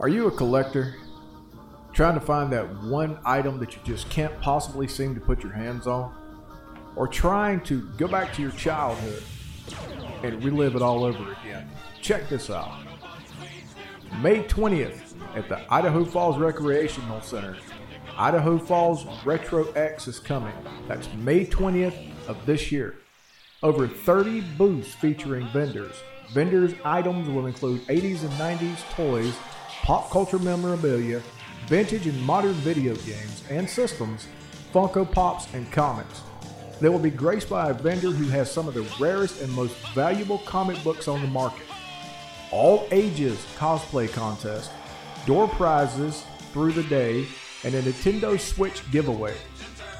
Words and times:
Are 0.00 0.08
you 0.08 0.28
a 0.28 0.30
collector? 0.30 0.94
Trying 1.92 2.14
to 2.14 2.20
find 2.20 2.52
that 2.52 2.84
one 2.84 3.18
item 3.24 3.58
that 3.58 3.74
you 3.74 3.80
just 3.84 4.08
can't 4.08 4.40
possibly 4.40 4.86
seem 4.86 5.12
to 5.16 5.20
put 5.20 5.42
your 5.42 5.50
hands 5.50 5.88
on? 5.88 6.14
Or 6.94 7.08
trying 7.08 7.62
to 7.62 7.82
go 7.96 8.06
back 8.06 8.32
to 8.34 8.42
your 8.42 8.52
childhood 8.52 9.24
and 10.22 10.44
relive 10.44 10.76
it 10.76 10.82
all 10.82 11.02
over 11.02 11.32
again? 11.32 11.68
Check 12.00 12.28
this 12.28 12.48
out. 12.48 12.80
May 14.22 14.44
20th 14.44 15.14
at 15.34 15.48
the 15.48 15.60
Idaho 15.68 16.04
Falls 16.04 16.38
Recreational 16.38 17.20
Center, 17.20 17.56
Idaho 18.16 18.56
Falls 18.56 19.04
Retro 19.26 19.68
X 19.72 20.06
is 20.06 20.20
coming. 20.20 20.54
That's 20.86 21.12
May 21.14 21.44
20th 21.44 22.28
of 22.28 22.46
this 22.46 22.70
year. 22.70 22.94
Over 23.64 23.88
30 23.88 24.42
booths 24.56 24.94
featuring 24.94 25.48
vendors. 25.48 25.96
Vendors' 26.32 26.74
items 26.84 27.28
will 27.28 27.46
include 27.46 27.80
80s 27.88 28.20
and 28.20 28.32
90s 28.34 28.78
toys 28.94 29.34
pop 29.88 30.10
culture 30.10 30.38
memorabilia, 30.38 31.22
vintage 31.66 32.06
and 32.06 32.22
modern 32.24 32.52
video 32.52 32.94
games 32.96 33.42
and 33.48 33.66
systems, 33.66 34.26
Funko 34.70 35.10
Pops, 35.10 35.48
and 35.54 35.72
comics. 35.72 36.20
They 36.78 36.90
will 36.90 36.98
be 36.98 37.08
graced 37.08 37.48
by 37.48 37.70
a 37.70 37.72
vendor 37.72 38.10
who 38.10 38.28
has 38.28 38.52
some 38.52 38.68
of 38.68 38.74
the 38.74 38.86
rarest 39.00 39.40
and 39.40 39.50
most 39.54 39.74
valuable 39.94 40.40
comic 40.40 40.84
books 40.84 41.08
on 41.08 41.22
the 41.22 41.26
market. 41.28 41.64
All 42.52 42.86
ages 42.90 43.38
cosplay 43.56 44.12
contest, 44.12 44.70
door 45.24 45.48
prizes 45.48 46.22
through 46.52 46.72
the 46.72 46.82
day, 46.82 47.26
and 47.64 47.74
a 47.74 47.80
Nintendo 47.80 48.38
Switch 48.38 48.82
giveaway. 48.90 49.34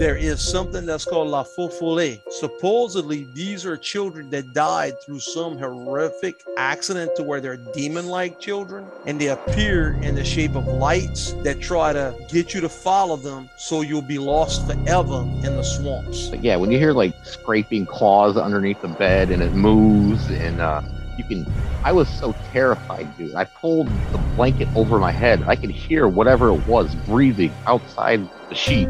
There 0.01 0.17
is 0.17 0.41
something 0.41 0.87
that's 0.87 1.05
called 1.05 1.27
La 1.27 1.43
Feu 1.43 1.67
Follet. 1.67 2.21
Supposedly, 2.31 3.27
these 3.35 3.67
are 3.67 3.77
children 3.77 4.31
that 4.31 4.51
died 4.51 4.95
through 5.05 5.19
some 5.19 5.59
horrific 5.59 6.41
accident 6.57 7.15
to 7.15 7.21
where 7.21 7.39
they're 7.39 7.57
demon 7.75 8.07
like 8.07 8.39
children 8.39 8.87
and 9.05 9.21
they 9.21 9.27
appear 9.27 9.91
in 10.01 10.15
the 10.15 10.25
shape 10.25 10.55
of 10.55 10.65
lights 10.65 11.33
that 11.43 11.61
try 11.61 11.93
to 11.93 12.15
get 12.29 12.51
you 12.51 12.61
to 12.61 12.67
follow 12.67 13.15
them 13.15 13.47
so 13.59 13.81
you'll 13.81 14.01
be 14.01 14.17
lost 14.17 14.65
forever 14.65 15.21
in 15.43 15.55
the 15.55 15.61
swamps. 15.61 16.31
Yeah, 16.41 16.55
when 16.55 16.71
you 16.71 16.79
hear 16.79 16.93
like 16.93 17.13
scraping 17.23 17.85
claws 17.85 18.37
underneath 18.37 18.81
the 18.81 18.87
bed 18.87 19.29
and 19.29 19.43
it 19.43 19.53
moves 19.53 20.31
and, 20.31 20.61
uh, 20.61 20.81
you 21.17 21.25
can 21.25 21.45
i 21.83 21.91
was 21.91 22.07
so 22.07 22.33
terrified 22.53 23.05
dude 23.17 23.35
i 23.35 23.43
pulled 23.43 23.87
the 24.13 24.17
blanket 24.37 24.67
over 24.75 24.97
my 24.97 25.11
head 25.11 25.43
i 25.45 25.57
could 25.57 25.69
hear 25.69 26.07
whatever 26.07 26.47
it 26.47 26.65
was 26.65 26.95
breathing 27.05 27.53
outside 27.67 28.27
the 28.47 28.55
sheet 28.55 28.87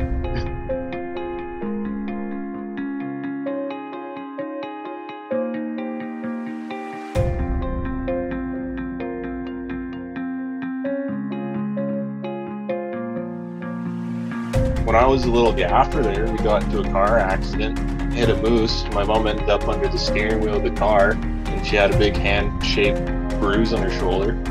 was 15.12 15.26
a 15.26 15.30
little 15.30 15.52
bit 15.52 15.70
after 15.70 16.02
there, 16.02 16.26
we 16.32 16.38
got 16.38 16.64
into 16.64 16.80
a 16.80 16.84
car 16.90 17.20
accident, 17.20 17.78
hit 18.14 18.30
a 18.30 18.36
moose. 18.38 18.86
My 18.94 19.04
mom 19.04 19.28
ended 19.28 19.50
up 19.50 19.68
under 19.68 19.90
the 19.90 19.98
steering 19.98 20.40
wheel 20.40 20.56
of 20.56 20.64
the 20.64 20.72
car, 20.72 21.12
and 21.12 21.68
she 21.68 21.76
had 21.76 21.94
a 21.94 21.98
big 21.98 22.16
hand-shaped 22.16 23.06
bruise 23.38 23.74
on 23.74 23.82
her 23.82 23.92
shoulder. 23.92 24.42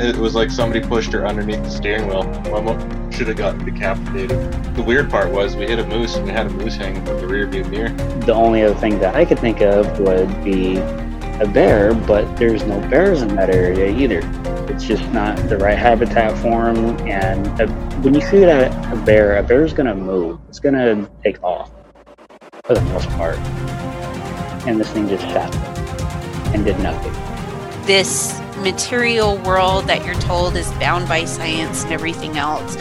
It 0.00 0.16
was 0.16 0.34
like 0.34 0.50
somebody 0.50 0.84
pushed 0.84 1.12
her 1.12 1.28
underneath 1.28 1.62
the 1.62 1.70
steering 1.70 2.08
wheel. 2.08 2.24
My 2.50 2.60
mom 2.60 3.12
should 3.12 3.28
have 3.28 3.36
gotten 3.36 3.64
decapitated. 3.64 4.52
The 4.74 4.82
weird 4.82 5.08
part 5.10 5.30
was 5.30 5.54
we 5.54 5.68
hit 5.68 5.78
a 5.78 5.86
moose, 5.86 6.16
and 6.16 6.26
we 6.26 6.32
had 6.32 6.48
a 6.48 6.50
moose 6.50 6.74
hanging 6.74 7.06
from 7.06 7.20
the 7.20 7.28
rear 7.28 7.46
view 7.46 7.62
mirror. 7.66 7.90
The 7.90 8.34
only 8.34 8.64
other 8.64 8.74
thing 8.74 8.98
that 8.98 9.14
I 9.14 9.24
could 9.24 9.38
think 9.38 9.60
of 9.60 10.00
would 10.00 10.42
be 10.42 10.78
a 10.78 11.46
bear, 11.46 11.94
but 11.94 12.36
there's 12.36 12.64
no 12.64 12.80
bears 12.88 13.22
in 13.22 13.36
that 13.36 13.50
area 13.50 13.88
either. 13.96 14.22
It's 14.70 14.84
just 14.84 15.02
not 15.12 15.36
the 15.48 15.58
right 15.58 15.76
habitat 15.76 16.38
for 16.38 16.72
them. 16.72 16.96
And 17.00 17.60
a, 17.60 17.66
when 18.02 18.14
you 18.14 18.20
see 18.20 18.44
a, 18.44 18.70
a 18.92 18.96
bear, 19.04 19.36
a 19.36 19.42
bear's 19.42 19.72
going 19.72 19.88
to 19.88 19.96
move. 19.96 20.38
It's 20.48 20.60
going 20.60 20.74
to 20.74 21.10
take 21.24 21.42
off 21.42 21.72
for 22.62 22.74
the 22.74 22.80
most 22.82 23.08
part. 23.10 23.36
And 24.68 24.78
this 24.78 24.88
thing 24.90 25.08
just 25.08 25.24
sat 25.24 25.52
and 26.54 26.64
did 26.64 26.78
nothing. 26.78 27.12
This 27.84 28.40
material 28.58 29.38
world 29.38 29.88
that 29.88 30.06
you're 30.06 30.14
told 30.14 30.54
is 30.54 30.70
bound 30.74 31.08
by 31.08 31.24
science 31.24 31.82
and 31.82 31.92
everything 31.92 32.38
else. 32.38 32.76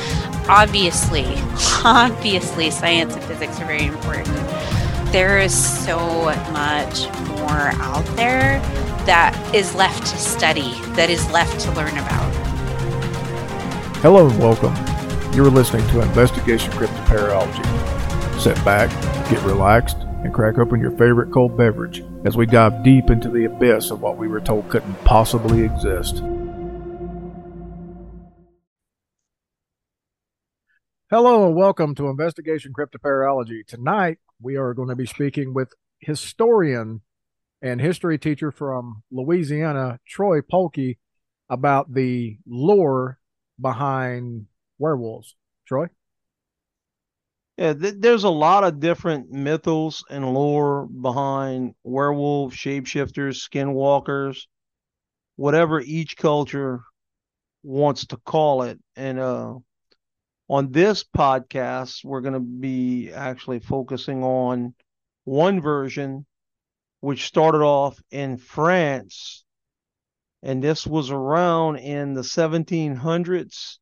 Obviously, 0.47 1.25
obviously, 1.83 2.69
science 2.69 3.15
and 3.15 3.23
physics 3.23 3.59
are 3.59 3.65
very 3.65 3.87
important. 3.87 4.37
There 5.11 5.39
is 5.39 5.55
so 5.85 6.25
much 6.51 7.09
more 7.29 7.71
out 7.81 8.05
there 8.15 8.61
that 9.05 9.35
is 9.53 9.73
left 9.75 10.05
to 10.07 10.17
study, 10.17 10.73
that 10.95 11.09
is 11.09 11.29
left 11.31 11.59
to 11.61 11.71
learn 11.71 11.97
about. 11.97 12.35
Hello 13.97 14.29
and 14.29 14.39
welcome. 14.39 14.75
You're 15.33 15.49
listening 15.49 15.87
to 15.89 16.01
Investigation 16.01 16.71
Cryptoparalogy. 16.71 18.39
Sit 18.39 18.55
back, 18.65 18.89
get 19.29 19.41
relaxed, 19.43 19.97
and 20.23 20.33
crack 20.33 20.57
open 20.57 20.79
your 20.81 20.91
favorite 20.91 21.31
cold 21.31 21.55
beverage 21.57 22.03
as 22.25 22.35
we 22.35 22.45
dive 22.45 22.83
deep 22.83 23.09
into 23.09 23.29
the 23.29 23.45
abyss 23.45 23.91
of 23.91 24.01
what 24.01 24.17
we 24.17 24.27
were 24.27 24.41
told 24.41 24.69
couldn't 24.69 24.95
possibly 25.05 25.63
exist. 25.63 26.23
Hello 31.09 31.47
and 31.47 31.55
welcome 31.55 31.95
to 31.95 32.07
Investigation 32.07 32.71
Cryptoparalogy. 32.71 33.65
Tonight 33.65 34.19
we 34.41 34.57
are 34.57 34.73
going 34.73 34.89
to 34.89 34.95
be 34.95 35.05
speaking 35.05 35.53
with 35.53 35.73
historian 35.99 37.01
and 37.61 37.81
history 37.81 38.17
teacher 38.17 38.51
from 38.51 39.03
Louisiana, 39.11 39.99
Troy 40.07 40.41
Polkey, 40.41 40.97
about 41.49 41.93
the 41.93 42.37
lore 42.47 43.19
behind 43.59 44.45
werewolves. 44.77 45.35
Troy? 45.67 45.87
Yeah, 47.57 47.73
th- 47.73 47.95
there's 47.97 48.23
a 48.23 48.29
lot 48.29 48.63
of 48.63 48.79
different 48.79 49.31
mythos 49.31 50.03
and 50.09 50.33
lore 50.33 50.87
behind 50.87 51.75
werewolves, 51.83 52.55
shapeshifters, 52.55 53.45
skinwalkers, 53.49 54.43
whatever 55.35 55.81
each 55.81 56.15
culture 56.15 56.81
wants 57.63 58.05
to 58.07 58.17
call 58.17 58.63
it. 58.63 58.79
And 58.95 59.19
uh, 59.19 59.55
on 60.49 60.71
this 60.71 61.03
podcast, 61.03 62.05
we're 62.05 62.21
going 62.21 62.33
to 62.33 62.39
be 62.39 63.11
actually 63.11 63.59
focusing 63.59 64.23
on 64.23 64.73
one 65.25 65.61
version 65.61 66.25
which 67.01 67.25
started 67.25 67.61
off 67.61 68.01
in 68.11 68.37
France. 68.37 69.43
And 70.41 70.63
this 70.63 70.87
was 70.87 71.11
around 71.11 71.77
in 71.77 72.13
the 72.13 72.21
1700s, 72.21 73.77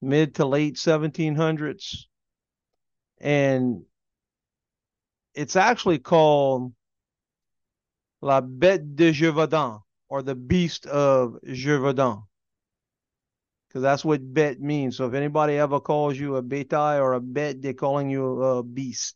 mid 0.00 0.34
to 0.36 0.46
late 0.46 0.76
1700s. 0.76 2.04
And 3.20 3.82
it's 5.34 5.56
actually 5.56 5.98
called 5.98 6.72
La 8.22 8.40
Bête 8.40 8.94
de 8.94 9.12
Gévaudan 9.12 9.80
or 10.08 10.22
the 10.22 10.34
Beast 10.34 10.86
of 10.86 11.36
Gévaudan. 11.46 12.24
Because 13.68 13.82
that's 13.82 14.04
what 14.04 14.34
bet 14.34 14.60
means. 14.60 14.96
So 14.96 15.06
if 15.06 15.14
anybody 15.14 15.56
ever 15.56 15.78
calls 15.78 16.18
you 16.18 16.36
a 16.36 16.42
bétail 16.42 17.00
or 17.00 17.12
a 17.12 17.20
bet, 17.20 17.62
they're 17.62 17.72
calling 17.72 18.10
you 18.10 18.42
a 18.42 18.62
beast, 18.64 19.14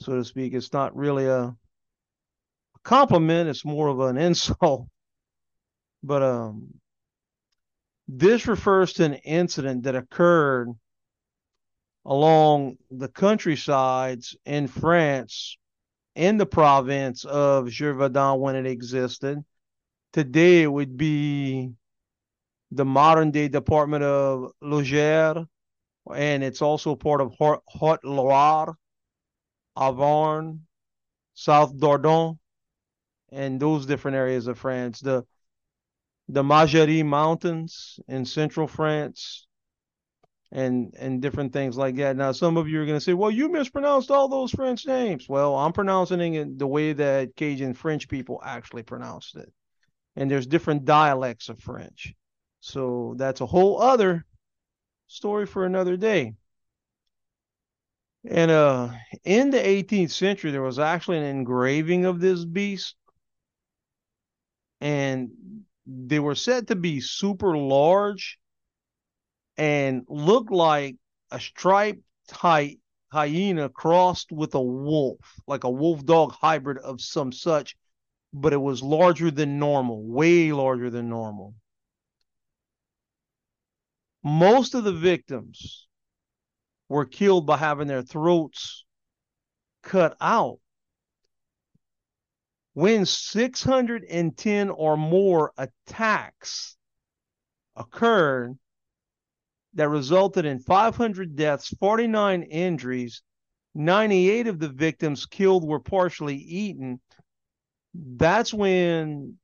so 0.00 0.14
to 0.14 0.24
speak. 0.24 0.54
It's 0.54 0.72
not 0.72 0.96
really 0.96 1.26
a 1.26 1.54
compliment 2.84 3.48
it's 3.48 3.64
more 3.64 3.88
of 3.88 4.00
an 4.00 4.16
insult 4.28 4.86
but 6.02 6.22
um 6.22 6.74
this 8.08 8.48
refers 8.48 8.92
to 8.94 9.04
an 9.04 9.14
incident 9.14 9.84
that 9.84 9.94
occurred 9.94 10.68
along 12.04 12.76
the 12.90 13.08
countrysides 13.08 14.36
in 14.44 14.66
France 14.66 15.56
in 16.14 16.36
the 16.36 16.46
province 16.46 17.24
of 17.24 17.66
Gévaudan 17.66 18.40
when 18.40 18.56
it 18.56 18.66
existed. 18.66 19.44
Today 20.12 20.62
it 20.62 20.72
would 20.72 20.96
be 20.96 21.70
the 22.72 22.84
modern 22.84 23.30
day 23.30 23.48
department 23.48 24.02
of 24.02 24.50
Lozère, 24.62 25.46
and 26.14 26.42
it's 26.42 26.62
also 26.62 26.96
part 26.96 27.20
of 27.20 27.32
Haute 27.38 28.04
Loire, 28.04 28.74
Auvergne, 29.76 30.58
South 31.34 31.76
Dordogne, 31.76 32.38
and 33.32 33.60
those 33.60 33.86
different 33.86 34.16
areas 34.16 34.46
of 34.46 34.58
France. 34.58 35.00
The 35.00 35.24
the 36.28 36.42
Margeride 36.42 37.04
Mountains 37.04 37.98
in 38.06 38.24
central 38.24 38.68
France, 38.68 39.46
and 40.52 40.94
and 40.98 41.20
different 41.20 41.52
things 41.52 41.76
like 41.76 41.96
that. 41.96 42.16
Now, 42.16 42.32
some 42.32 42.56
of 42.56 42.68
you 42.68 42.80
are 42.80 42.86
going 42.86 42.98
to 42.98 43.04
say, 43.04 43.14
"Well, 43.14 43.30
you 43.30 43.48
mispronounced 43.48 44.10
all 44.10 44.28
those 44.28 44.52
French 44.52 44.86
names." 44.86 45.28
Well, 45.28 45.56
I'm 45.56 45.72
pronouncing 45.72 46.34
it 46.34 46.58
the 46.58 46.66
way 46.66 46.92
that 46.92 47.36
Cajun 47.36 47.74
French 47.74 48.08
people 48.08 48.40
actually 48.44 48.82
pronounced 48.82 49.36
it, 49.36 49.52
and 50.16 50.30
there's 50.30 50.46
different 50.46 50.84
dialects 50.84 51.48
of 51.48 51.60
French. 51.60 52.14
So 52.60 53.14
that's 53.16 53.40
a 53.40 53.46
whole 53.46 53.80
other 53.80 54.24
story 55.06 55.46
for 55.46 55.64
another 55.64 55.96
day. 55.96 56.34
And 58.28 58.50
uh, 58.50 58.90
in 59.24 59.50
the 59.50 59.58
18th 59.58 60.10
century, 60.10 60.50
there 60.50 60.62
was 60.62 60.78
actually 60.78 61.18
an 61.18 61.24
engraving 61.24 62.04
of 62.04 62.20
this 62.20 62.44
beast, 62.44 62.94
and 64.80 65.30
they 65.86 66.18
were 66.18 66.34
said 66.34 66.68
to 66.68 66.76
be 66.76 67.00
super 67.00 67.56
large 67.56 68.38
and 69.56 70.04
looked 70.08 70.50
like 70.50 70.96
a 71.30 71.40
striped 71.40 72.02
hy- 72.30 72.78
hyena 73.12 73.68
crossed 73.68 74.32
with 74.32 74.54
a 74.54 74.62
wolf, 74.62 75.18
like 75.46 75.64
a 75.64 75.70
wolf 75.70 76.04
dog 76.04 76.32
hybrid 76.32 76.78
of 76.78 77.00
some 77.00 77.32
such, 77.32 77.76
but 78.32 78.52
it 78.52 78.60
was 78.60 78.82
larger 78.82 79.30
than 79.30 79.58
normal, 79.58 80.02
way 80.02 80.52
larger 80.52 80.90
than 80.90 81.08
normal. 81.08 81.54
Most 84.22 84.74
of 84.74 84.84
the 84.84 84.92
victims 84.92 85.88
were 86.88 87.06
killed 87.06 87.46
by 87.46 87.56
having 87.56 87.88
their 87.88 88.02
throats 88.02 88.84
cut 89.82 90.16
out. 90.20 90.58
When 92.74 93.04
610 93.04 94.70
or 94.70 94.96
more 94.96 95.52
attacks 95.58 96.76
occurred 97.76 98.58
that 99.74 99.88
resulted 99.88 100.44
in 100.44 100.60
500 100.60 101.36
deaths, 101.36 101.68
49 101.80 102.42
injuries, 102.44 103.22
98 103.74 104.46
of 104.46 104.58
the 104.58 104.68
victims 104.68 105.26
killed 105.26 105.66
were 105.66 105.80
partially 105.80 106.36
eaten. 106.36 107.00
That's 107.94 108.54
when 108.54 109.38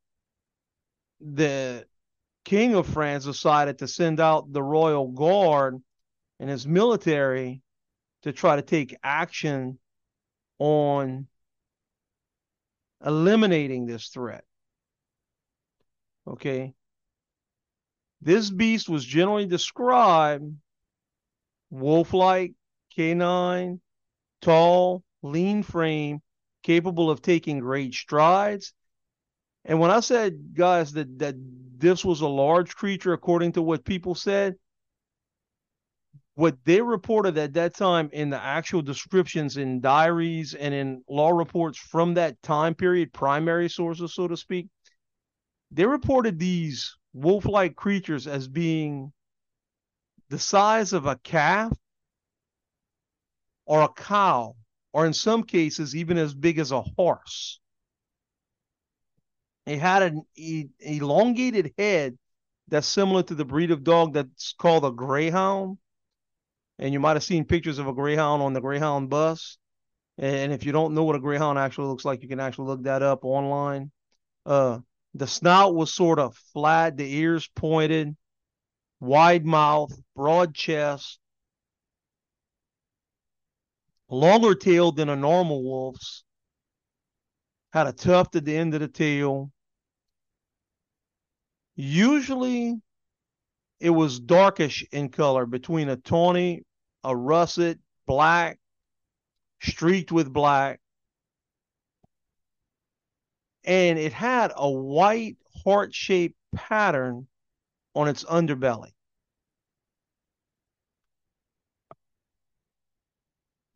the 1.21 1.87
king 2.45 2.75
of 2.75 2.87
France 2.87 3.25
decided 3.25 3.79
to 3.79 3.89
send 3.89 4.21
out 4.21 4.53
the 4.53 4.63
royal 4.63 5.09
guard 5.09 5.83
and 6.39 6.51
his 6.51 6.67
military 6.67 7.63
to 8.23 8.33
try 8.33 8.57
to 8.57 8.63
take 8.63 8.97
action 9.03 9.79
on 10.59 11.27
eliminating 13.05 13.87
this 13.87 14.09
threat. 14.09 14.45
Okay. 16.27 16.75
This 18.21 18.51
beast 18.51 18.89
was 18.89 19.05
generally 19.05 19.47
described 19.47 20.53
wolf 21.71 22.13
like, 22.15 22.55
canine, 22.95 23.81
tall, 24.41 25.05
lean 25.23 25.63
frame, 25.63 26.23
capable 26.63 27.11
of 27.11 27.23
taking 27.23 27.59
great 27.59 27.95
strides. 27.95 28.73
And 29.65 29.79
when 29.79 29.91
I 29.91 30.01
said, 30.01 30.55
guys, 30.55 30.93
that, 30.93 31.19
that 31.19 31.35
this 31.77 32.05
was 32.05 32.21
a 32.21 32.29
large 32.29 32.75
creature, 32.75 33.13
according 33.13 33.53
to 33.53 33.63
what 33.63 33.85
people 33.85 34.15
said, 34.15 34.57
what 36.37 36.55
they 36.67 36.83
reported 36.83 37.39
at 37.39 37.55
that 37.55 37.75
time 37.75 38.11
in 38.13 38.29
the 38.29 38.41
actual 38.41 38.83
descriptions 38.83 39.57
in 39.57 39.81
diaries 39.81 40.53
and 40.53 40.75
in 40.75 41.03
law 41.09 41.31
reports 41.31 41.79
from 41.79 42.13
that 42.15 42.41
time 42.43 42.75
period, 42.75 43.11
primary 43.11 43.71
sources, 43.71 44.15
so 44.15 44.29
to 44.29 44.37
speak, 44.37 44.69
they 45.71 45.87
reported 45.87 46.39
these 46.39 46.95
wolf 47.15 47.47
like 47.47 47.75
creatures 47.75 48.27
as 48.27 48.49
being 48.49 49.11
the 50.29 50.39
size 50.39 50.93
of 50.93 51.07
a 51.07 51.17
calf 51.17 51.73
or 53.65 53.81
a 53.81 53.89
cow, 53.89 54.55
or 54.93 55.07
in 55.07 55.15
some 55.15 55.43
cases, 55.43 55.97
even 55.97 56.19
as 56.19 56.35
big 56.35 56.59
as 56.59 56.71
a 56.71 56.83
horse. 56.83 57.61
It 59.65 59.79
had 59.79 60.03
an 60.03 60.23
elongated 60.81 61.73
head 61.79 62.19
that's 62.69 62.87
similar 62.87 63.23
to 63.23 63.35
the 63.35 63.47
breed 63.47 63.71
of 63.71 63.85
dog 63.85 64.13
that's 64.13 64.53
called 64.53 64.85
a 64.85 64.91
greyhound 64.91 65.79
and 66.79 66.93
you 66.93 67.01
might 67.01 67.17
have 67.17 67.25
seen 67.25 67.45
pictures 67.45 67.79
of 67.79 67.87
a 67.87 67.93
greyhound 67.93 68.43
on 68.43 68.53
the 68.53 68.61
greyhound 68.61 69.11
bus. 69.11 69.59
And 70.19 70.53
if 70.53 70.65
you 70.65 70.73
don't 70.73 70.95
know 70.95 71.05
what 71.05 71.17
a 71.17 71.21
greyhound 71.21 71.59
actually 71.59 71.89
looks 71.89 72.05
like 72.05 72.23
you 72.23 72.29
can 72.29 72.41
actually 72.41 72.69
look 72.69 72.83
that 72.85 73.03
up 73.03 73.25
online. 73.25 73.91
Uh 74.45 74.79
the 75.15 75.27
snout 75.27 75.75
was 75.75 75.95
sort 75.95 76.19
of 76.19 76.37
flat 76.53 76.97
the 76.97 77.15
ears 77.15 77.49
pointed 77.57 78.15
wide 79.01 79.47
mouth 79.47 79.91
broad 80.15 80.55
chest 80.55 81.19
longer 84.09 84.55
tail 84.55 84.93
than 84.93 85.09
a 85.09 85.17
normal 85.17 85.63
wolf's 85.63 86.25
had 87.73 87.87
a 87.87 87.93
tuft 87.93 88.37
at 88.37 88.45
the 88.45 88.57
end 88.57 88.73
of 88.75 88.81
the 88.81 88.89
tail. 88.89 89.51
Usually 91.75 92.75
it 93.81 93.91
was 93.91 94.19
darkish 94.19 94.87
in 94.93 95.11
color 95.11 95.45
between 95.45 95.91
a 95.91 95.97
tawny 95.97 96.63
a 97.07 97.15
russet, 97.15 97.79
black, 98.05 98.59
streaked 99.63 100.11
with 100.11 100.33
black. 100.33 100.81
And 103.65 103.97
it 103.99 104.13
had 104.13 104.53
a 104.55 104.69
white 104.69 105.37
heart 105.65 105.95
shaped 105.95 106.37
pattern 106.55 107.29
on 107.95 108.09
its 108.09 108.25
underbelly. 108.25 108.93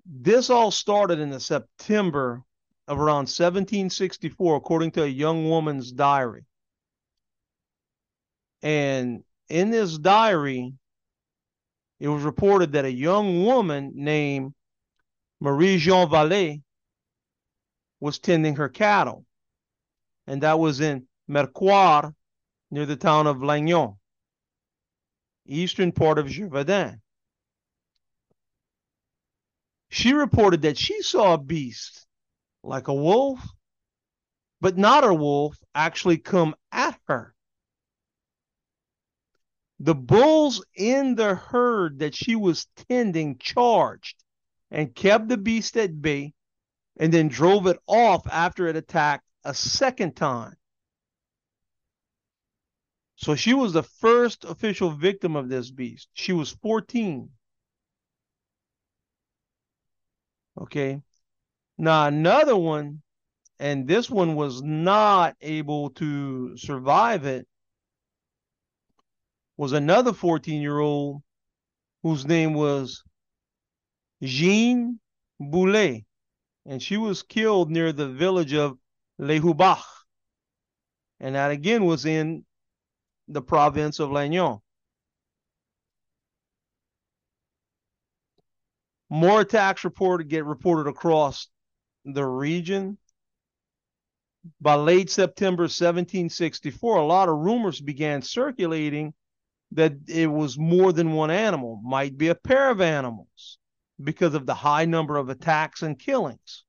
This 0.05 0.51
all 0.51 0.73
started 0.73 1.21
in 1.21 1.31
the 1.31 1.39
September 1.39 2.43
of 2.89 2.99
around 2.99 3.29
1764, 3.29 4.57
according 4.57 4.91
to 4.93 5.05
a 5.05 5.07
young 5.07 5.49
woman's 5.49 5.93
diary. 5.93 6.47
And 8.63 9.23
in 9.49 9.71
this 9.71 9.97
diary, 9.97 10.75
it 12.01 12.09
was 12.09 12.23
reported 12.23 12.73
that 12.73 12.87
a 12.87 12.93
young 12.93 13.45
woman 13.45 13.93
named 13.95 14.55
Marie 15.39 15.77
Jean 15.77 16.09
Vallée 16.09 16.63
was 18.01 18.19
tending 18.19 18.57
her 18.57 18.71
cattle, 18.71 19.27
and 20.27 20.43
that 20.43 20.59
was 20.59 20.81
in 20.81 21.07
Mercoire, 21.29 22.15
near 22.71 22.87
the 22.87 22.97
town 22.97 23.27
of 23.27 23.43
Langogne, 23.43 23.97
eastern 25.45 25.93
part 25.93 26.19
of 26.19 26.27
Gévaudan. 26.27 27.01
She 29.91 30.15
reported 30.15 30.63
that 30.63 30.79
she 30.79 31.03
saw 31.03 31.35
a 31.35 31.39
beast 31.39 32.07
like 32.63 32.89
a 32.89 32.95
wolf, 32.95 33.41
but 34.61 34.79
not 34.79 35.05
a 35.05 35.13
wolf, 35.13 35.59
actually 35.75 36.17
come 36.17 36.55
at 36.73 36.99
her 37.09 37.35
the 39.81 39.95
bulls 39.95 40.63
in 40.75 41.15
the 41.15 41.35
herd 41.35 42.01
that 42.01 42.15
she 42.15 42.37
was 42.37 42.67
tending 42.89 43.39
charged 43.39 44.23
and 44.71 44.95
kept 44.95 45.29
the 45.29 45.39
beast 45.39 45.75
at 45.79 46.03
bay 46.03 46.35
and 46.99 47.13
then 47.13 47.29
drove 47.29 47.67
it 47.67 47.79
off 47.87 48.27
after 48.31 48.67
it 48.69 48.77
attacked 48.77 49.25
a 49.43 49.55
second 49.55 50.15
time. 50.15 50.55
So 53.17 53.35
she 53.35 53.55
was 53.55 53.73
the 53.73 53.83
first 53.83 54.45
official 54.45 54.91
victim 54.91 55.35
of 55.35 55.49
this 55.49 55.71
beast. 55.71 56.09
She 56.13 56.35
was 56.35 56.51
14. 56.63 57.31
Okay. 60.61 61.01
Now, 61.79 62.07
another 62.07 62.57
one, 62.57 63.01
and 63.59 63.89
this 63.89 64.11
one 64.11 64.37
was 64.37 64.61
not 64.63 65.37
able 65.41 65.91
to 65.91 66.57
survive 66.59 67.25
it, 67.25 67.47
was 69.61 69.73
another 69.73 70.15
14 70.15 70.63
year 70.63 70.79
old 70.79 71.21
whose 72.03 72.27
name 72.27 72.55
was 72.55 73.05
Jean 74.23 74.99
Boulet, 75.39 76.07
and 76.65 76.83
she 76.83 76.97
was 76.97 77.23
killed 77.23 77.71
near 77.71 77.93
the 77.93 78.09
village 78.09 78.55
of 78.55 78.79
Les 79.19 79.39
Hubacs. 79.39 79.85
And 81.21 81.35
that 81.35 81.51
again 81.51 81.85
was 81.85 82.07
in 82.07 82.47
the 83.29 83.43
province 83.43 84.01
of 84.01 84.11
Langogne. 84.11 84.61
More 89.11 89.43
attacks 89.43 89.85
reported 89.85 90.31
get 90.31 90.47
reported 90.47 90.89
across 90.89 91.49
the 92.07 92.25
region. 92.25 92.97
By 94.59 94.77
late 94.77 95.11
September 95.11 95.65
1764, 95.65 96.97
a 96.97 97.05
lot 97.05 97.29
of 97.29 97.37
rumors 97.37 97.79
began 97.79 98.23
circulating 98.23 99.13
that 99.73 99.93
it 100.09 100.27
was 100.27 100.59
more 100.59 100.93
than 100.93 101.13
one 101.13 101.31
animal, 101.31 101.81
might 101.85 102.17
be 102.17 102.29
a 102.29 102.35
pair 102.35 102.71
of 102.71 102.81
animals 102.81 103.59
because 104.03 104.35
of 104.35 104.47
the 104.47 104.55
high 104.55 104.85
number 104.85 105.17
of 105.17 105.29
attacks 105.29 105.83
and 105.83 105.99
killings 105.99 106.65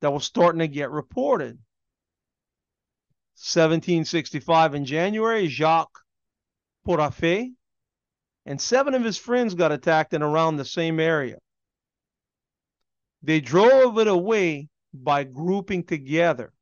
that 0.00 0.12
was 0.12 0.24
starting 0.24 0.60
to 0.60 0.68
get 0.68 0.90
reported. 0.90 1.58
1765 3.36 4.74
in 4.74 4.84
January, 4.84 5.48
Jacques 5.48 5.98
Portefaix 6.86 7.52
and 8.46 8.60
seven 8.60 8.94
of 8.94 9.04
his 9.04 9.18
friends 9.18 9.54
got 9.54 9.72
attacked 9.72 10.14
in 10.14 10.22
around 10.22 10.56
the 10.56 10.64
same 10.64 10.98
area. 10.98 11.38
They 13.22 13.40
drove 13.40 13.98
it 13.98 14.08
away 14.08 14.68
by 14.92 15.24
grouping 15.24 15.84
together. 15.84 16.52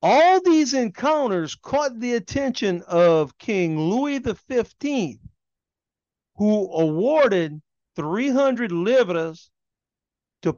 All 0.00 0.40
these 0.40 0.74
encounters 0.74 1.56
caught 1.56 1.98
the 1.98 2.14
attention 2.14 2.82
of 2.82 3.36
King 3.38 3.78
Louis 3.78 4.18
XV, 4.18 5.18
who 6.36 6.72
awarded 6.72 7.60
300 7.96 8.70
livres 8.70 9.50
to 10.42 10.52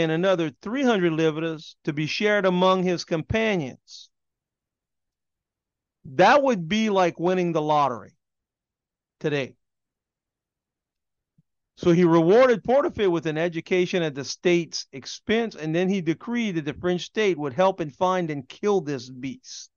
and 0.00 0.10
another 0.12 0.50
300 0.62 1.12
livres 1.12 1.76
to 1.84 1.92
be 1.92 2.06
shared 2.06 2.46
among 2.46 2.82
his 2.82 3.04
companions. 3.04 4.08
That 6.06 6.42
would 6.42 6.66
be 6.66 6.88
like 6.88 7.20
winning 7.20 7.52
the 7.52 7.60
lottery 7.60 8.16
today. 9.20 9.57
So 11.78 11.92
he 11.92 12.02
rewarded 12.02 12.64
Portefaix 12.64 13.08
with 13.08 13.26
an 13.26 13.38
education 13.38 14.02
at 14.02 14.16
the 14.16 14.24
state's 14.24 14.88
expense, 14.92 15.54
and 15.54 15.72
then 15.72 15.88
he 15.88 16.00
decreed 16.00 16.56
that 16.56 16.64
the 16.64 16.74
French 16.74 17.02
state 17.02 17.38
would 17.38 17.52
help 17.52 17.78
and 17.78 17.94
find 17.94 18.32
and 18.32 18.48
kill 18.48 18.80
this 18.80 19.08
beast. 19.08 19.70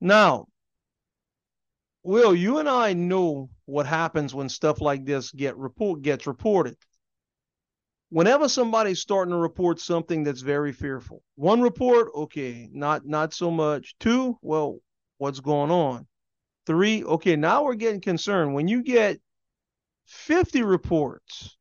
Now, 0.00 0.46
Will, 2.04 2.34
you 2.34 2.56
and 2.56 2.66
I 2.66 2.94
know 2.94 3.50
what 3.66 3.84
happens 3.84 4.34
when 4.34 4.48
stuff 4.48 4.80
like 4.80 5.04
this 5.04 5.30
get 5.30 5.58
report 5.58 6.00
gets 6.00 6.26
reported. 6.26 6.78
Whenever 8.08 8.48
somebody's 8.48 9.00
starting 9.00 9.32
to 9.32 9.38
report 9.38 9.78
something 9.78 10.24
that's 10.24 10.40
very 10.40 10.72
fearful, 10.72 11.22
one 11.34 11.60
report, 11.60 12.08
okay, 12.14 12.70
not 12.72 13.04
not 13.04 13.34
so 13.34 13.50
much. 13.50 13.94
Two, 14.00 14.38
well, 14.40 14.78
what's 15.18 15.40
going 15.40 15.70
on? 15.70 16.06
Three, 16.66 17.04
okay, 17.04 17.36
now 17.36 17.64
we're 17.64 17.74
getting 17.74 18.00
concerned. 18.00 18.54
When 18.54 18.68
you 18.68 18.82
get 18.82 19.20
50 20.06 20.62
reports 20.62 21.56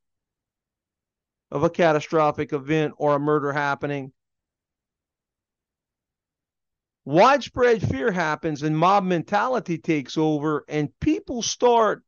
of 1.51 1.63
a 1.63 1.69
catastrophic 1.69 2.53
event 2.53 2.93
or 2.98 3.15
a 3.15 3.19
murder 3.19 3.51
happening, 3.51 4.13
widespread 7.05 7.81
fear 7.81 8.12
happens 8.12 8.63
and 8.63 8.77
mob 8.77 9.03
mentality 9.03 9.77
takes 9.77 10.17
over, 10.17 10.63
and 10.67 10.98
people 11.00 11.41
start 11.41 12.03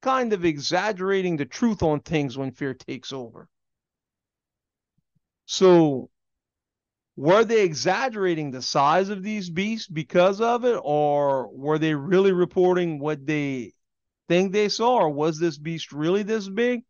kind 0.00 0.32
of 0.32 0.44
exaggerating 0.44 1.36
the 1.36 1.44
truth 1.44 1.82
on 1.82 2.00
things 2.00 2.38
when 2.38 2.52
fear 2.52 2.72
takes 2.72 3.12
over. 3.12 3.48
So, 5.46 6.10
were 7.18 7.44
they 7.44 7.64
exaggerating 7.64 8.52
the 8.52 8.62
size 8.62 9.08
of 9.08 9.24
these 9.24 9.50
beasts 9.50 9.88
because 9.88 10.40
of 10.40 10.64
it, 10.64 10.78
or 10.84 11.48
were 11.48 11.76
they 11.76 11.92
really 11.92 12.30
reporting 12.30 13.00
what 13.00 13.26
they 13.26 13.72
think 14.28 14.52
they 14.52 14.68
saw, 14.68 14.98
or 14.98 15.10
was 15.10 15.36
this 15.36 15.58
beast 15.58 15.90
really 15.90 16.22
this 16.22 16.48
big? 16.48 16.84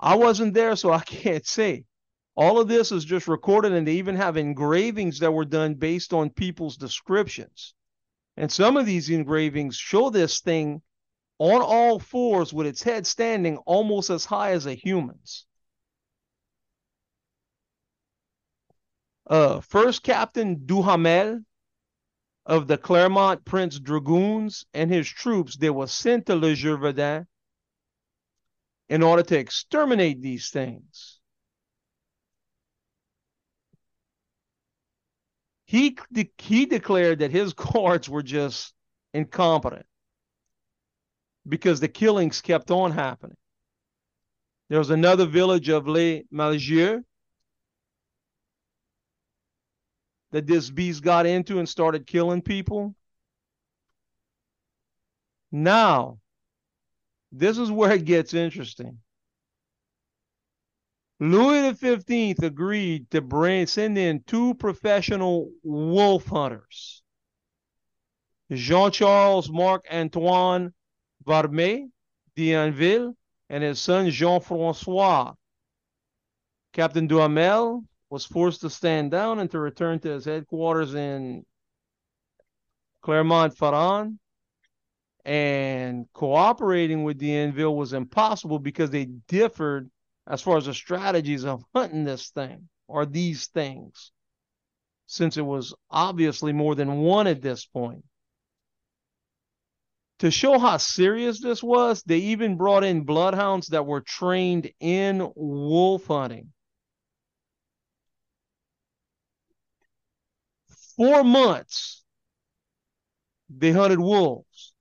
I 0.00 0.16
wasn't 0.16 0.52
there, 0.52 0.74
so 0.74 0.90
I 0.90 0.98
can't 1.04 1.46
say. 1.46 1.84
All 2.34 2.58
of 2.58 2.66
this 2.66 2.90
is 2.90 3.04
just 3.04 3.28
recorded, 3.28 3.70
and 3.70 3.86
they 3.86 3.92
even 3.92 4.16
have 4.16 4.36
engravings 4.36 5.20
that 5.20 5.30
were 5.30 5.44
done 5.44 5.74
based 5.74 6.12
on 6.12 6.30
people's 6.30 6.76
descriptions. 6.76 7.72
And 8.36 8.50
some 8.50 8.76
of 8.76 8.84
these 8.84 9.10
engravings 9.10 9.76
show 9.76 10.10
this 10.10 10.40
thing 10.40 10.82
on 11.38 11.62
all 11.62 12.00
fours 12.00 12.52
with 12.52 12.66
its 12.66 12.82
head 12.82 13.06
standing 13.06 13.58
almost 13.58 14.10
as 14.10 14.24
high 14.24 14.50
as 14.50 14.66
a 14.66 14.74
human's. 14.74 15.46
Uh, 19.26 19.60
First 19.60 20.02
Captain 20.02 20.66
Duhamel 20.66 21.40
of 22.44 22.68
the 22.68 22.78
Clermont 22.78 23.44
Prince 23.44 23.80
Dragoons 23.80 24.64
and 24.72 24.90
his 24.90 25.08
troops, 25.08 25.56
they 25.56 25.70
were 25.70 25.88
sent 25.88 26.26
to 26.26 26.36
Le 26.36 26.52
Gévaudan 26.52 27.26
in 28.88 29.02
order 29.02 29.24
to 29.24 29.38
exterminate 29.38 30.22
these 30.22 30.50
things. 30.50 31.16
he 35.66 35.98
de- 36.12 36.32
he 36.38 36.64
declared 36.64 37.18
that 37.18 37.32
his 37.32 37.52
guards 37.72 38.08
were 38.08 38.22
just 38.22 38.72
incompetent 39.12 39.86
because 41.46 41.80
the 41.80 41.88
killings 41.88 42.40
kept 42.40 42.70
on 42.70 42.92
happening. 42.92 43.36
There 44.68 44.78
was 44.78 44.90
another 44.90 45.26
village 45.26 45.68
of 45.68 45.86
Les 45.86 46.24
Malzieux 46.30 47.04
that 50.32 50.46
this 50.46 50.70
beast 50.70 51.02
got 51.02 51.26
into 51.26 51.58
and 51.58 51.68
started 51.68 52.06
killing 52.06 52.42
people. 52.42 52.94
Now, 55.52 56.18
this 57.32 57.58
is 57.58 57.70
where 57.70 57.92
it 57.92 58.04
gets 58.04 58.34
interesting. 58.34 58.98
Louis 61.18 61.74
XV 61.74 62.42
agreed 62.42 63.10
to 63.10 63.22
bring 63.22 63.66
send 63.66 63.96
in 63.96 64.22
two 64.26 64.54
professional 64.54 65.50
wolf 65.62 66.26
hunters. 66.26 67.02
Jean-Charles 68.52 69.50
Marc 69.50 69.86
Antoine 69.90 70.72
Varmet 71.24 71.88
d'Enneval 72.36 73.14
and 73.48 73.64
his 73.64 73.80
son 73.80 74.10
Jean-Francois. 74.10 75.32
Captain 76.72 77.06
Duhamel 77.06 77.84
was 78.10 78.24
forced 78.24 78.60
to 78.60 78.70
stand 78.70 79.10
down 79.10 79.38
and 79.38 79.50
to 79.50 79.58
return 79.58 79.98
to 80.00 80.10
his 80.10 80.24
headquarters 80.24 80.94
in 80.94 81.44
Clermont-Ferrand. 83.02 84.18
And 85.24 86.06
cooperating 86.12 87.02
with 87.02 87.18
D'Enneval 87.18 87.76
was 87.76 87.92
impossible 87.92 88.60
because 88.60 88.90
they 88.90 89.06
differed 89.06 89.90
as 90.28 90.40
far 90.40 90.56
as 90.56 90.66
the 90.66 90.74
strategies 90.74 91.44
of 91.44 91.64
hunting 91.74 92.04
this 92.04 92.30
thing 92.30 92.68
or 92.86 93.06
these 93.06 93.48
things, 93.48 94.12
since 95.06 95.36
it 95.36 95.44
was 95.44 95.74
obviously 95.90 96.52
more 96.52 96.76
than 96.76 96.98
one 96.98 97.26
at 97.26 97.42
this 97.42 97.66
point. 97.66 98.04
To 100.20 100.30
show 100.30 100.58
how 100.58 100.76
serious 100.76 101.42
this 101.42 101.62
was, 101.62 102.02
they 102.04 102.18
even 102.18 102.56
brought 102.56 102.84
in 102.84 103.02
bloodhounds 103.02 103.66
that 103.68 103.84
were 103.84 104.00
trained 104.00 104.70
in 104.78 105.30
wolf 105.34 106.06
hunting. 106.06 106.52
Four 110.96 111.24
months 111.24 112.04
they 113.48 113.70
hunted 113.70 114.00
wolves, 114.00 114.74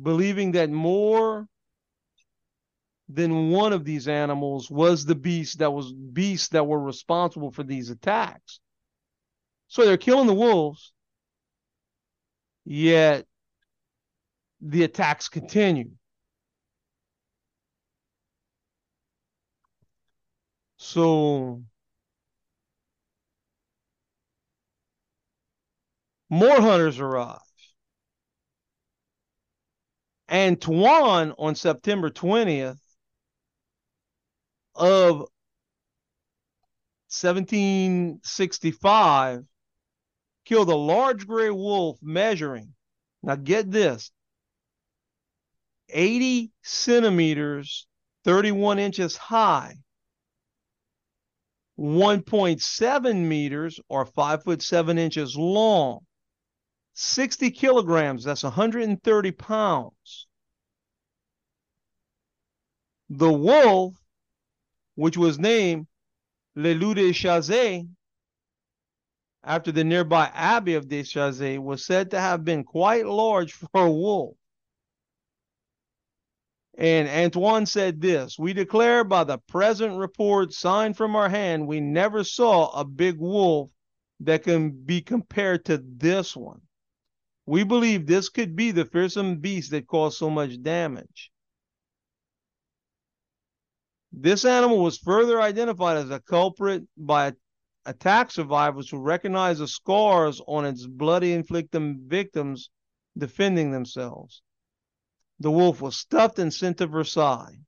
believing 0.00 0.52
that 0.52 0.70
more 0.70 1.46
than 3.08 3.50
one 3.50 3.72
of 3.72 3.84
these 3.84 4.08
animals 4.08 4.70
was 4.70 5.04
the 5.04 5.14
beast 5.14 5.58
that 5.58 5.72
was 5.72 5.92
beasts 5.92 6.48
that 6.48 6.66
were 6.66 6.80
responsible 6.80 7.50
for 7.50 7.62
these 7.62 7.90
attacks. 7.90 8.60
So 9.68 9.84
they're 9.84 9.96
killing 9.96 10.26
the 10.26 10.34
wolves, 10.34 10.92
yet 12.64 13.26
the 14.60 14.82
attacks 14.84 15.28
continue. 15.28 15.90
So 20.78 21.62
more 26.28 26.60
hunters 26.60 26.98
arrive. 26.98 27.38
Antoine 30.30 31.32
on 31.38 31.54
September 31.54 32.10
20th 32.10 32.78
of 34.74 35.18
1765 37.08 39.44
killed 40.44 40.68
a 40.68 40.74
large 40.74 41.26
gray 41.26 41.50
wolf 41.50 41.98
measuring, 42.02 42.74
now 43.22 43.36
get 43.36 43.70
this, 43.70 44.10
80 45.88 46.50
centimeters, 46.62 47.86
31 48.24 48.80
inches 48.80 49.16
high, 49.16 49.76
1.7 51.78 53.16
meters 53.16 53.78
or 53.88 54.04
5 54.04 54.42
foot 54.42 54.62
7 54.62 54.98
inches 54.98 55.36
long, 55.36 56.00
60 56.96 57.50
kilograms, 57.52 58.24
that's 58.24 58.42
130 58.42 59.30
pounds. 59.32 60.26
The 63.08 63.32
wolf 63.32 63.94
which 64.96 65.16
was 65.16 65.38
named 65.38 65.86
Le 66.56 66.74
Loup 66.74 66.96
de 66.96 67.12
Chazy 67.12 67.86
after 69.46 69.70
the 69.70 69.84
nearby 69.84 70.28
abbey 70.34 70.74
of 70.74 70.88
Deschazes, 70.88 71.58
was 71.60 71.86
said 71.86 72.10
to 72.10 72.20
have 72.20 72.44
been 72.44 72.64
quite 72.64 73.06
large 73.06 73.52
for 73.52 73.68
a 73.74 73.90
wolf. 73.90 74.36
And 76.76 77.08
Antoine 77.08 77.64
said 77.64 78.02
this 78.02 78.38
We 78.38 78.52
declare 78.52 79.02
by 79.04 79.24
the 79.24 79.38
present 79.38 79.96
report 79.96 80.52
signed 80.52 80.96
from 80.96 81.16
our 81.16 81.28
hand, 81.28 81.66
we 81.66 81.80
never 81.80 82.22
saw 82.22 82.68
a 82.78 82.84
big 82.84 83.18
wolf 83.18 83.70
that 84.20 84.42
can 84.42 84.70
be 84.70 85.00
compared 85.00 85.64
to 85.66 85.82
this 85.82 86.36
one. 86.36 86.60
We 87.46 87.62
believe 87.62 88.06
this 88.06 88.28
could 88.28 88.56
be 88.56 88.72
the 88.72 88.84
fearsome 88.84 89.36
beast 89.38 89.70
that 89.70 89.86
caused 89.86 90.18
so 90.18 90.28
much 90.28 90.60
damage. 90.62 91.30
This 94.12 94.44
animal 94.44 94.82
was 94.82 94.98
further 94.98 95.40
identified 95.40 95.98
as 95.98 96.10
a 96.10 96.20
culprit 96.20 96.84
by 96.96 97.34
attack 97.84 98.32
survivors 98.32 98.90
who 98.90 98.98
recognized 98.98 99.60
the 99.60 99.68
scars 99.68 100.40
on 100.46 100.64
its 100.64 100.86
bloody 100.86 101.32
inflicted 101.32 102.00
victims 102.00 102.70
defending 103.16 103.70
themselves. 103.70 104.42
The 105.38 105.50
wolf 105.50 105.80
was 105.80 105.96
stuffed 105.96 106.38
and 106.38 106.52
sent 106.52 106.78
to 106.78 106.86
Versailles. 106.86 107.58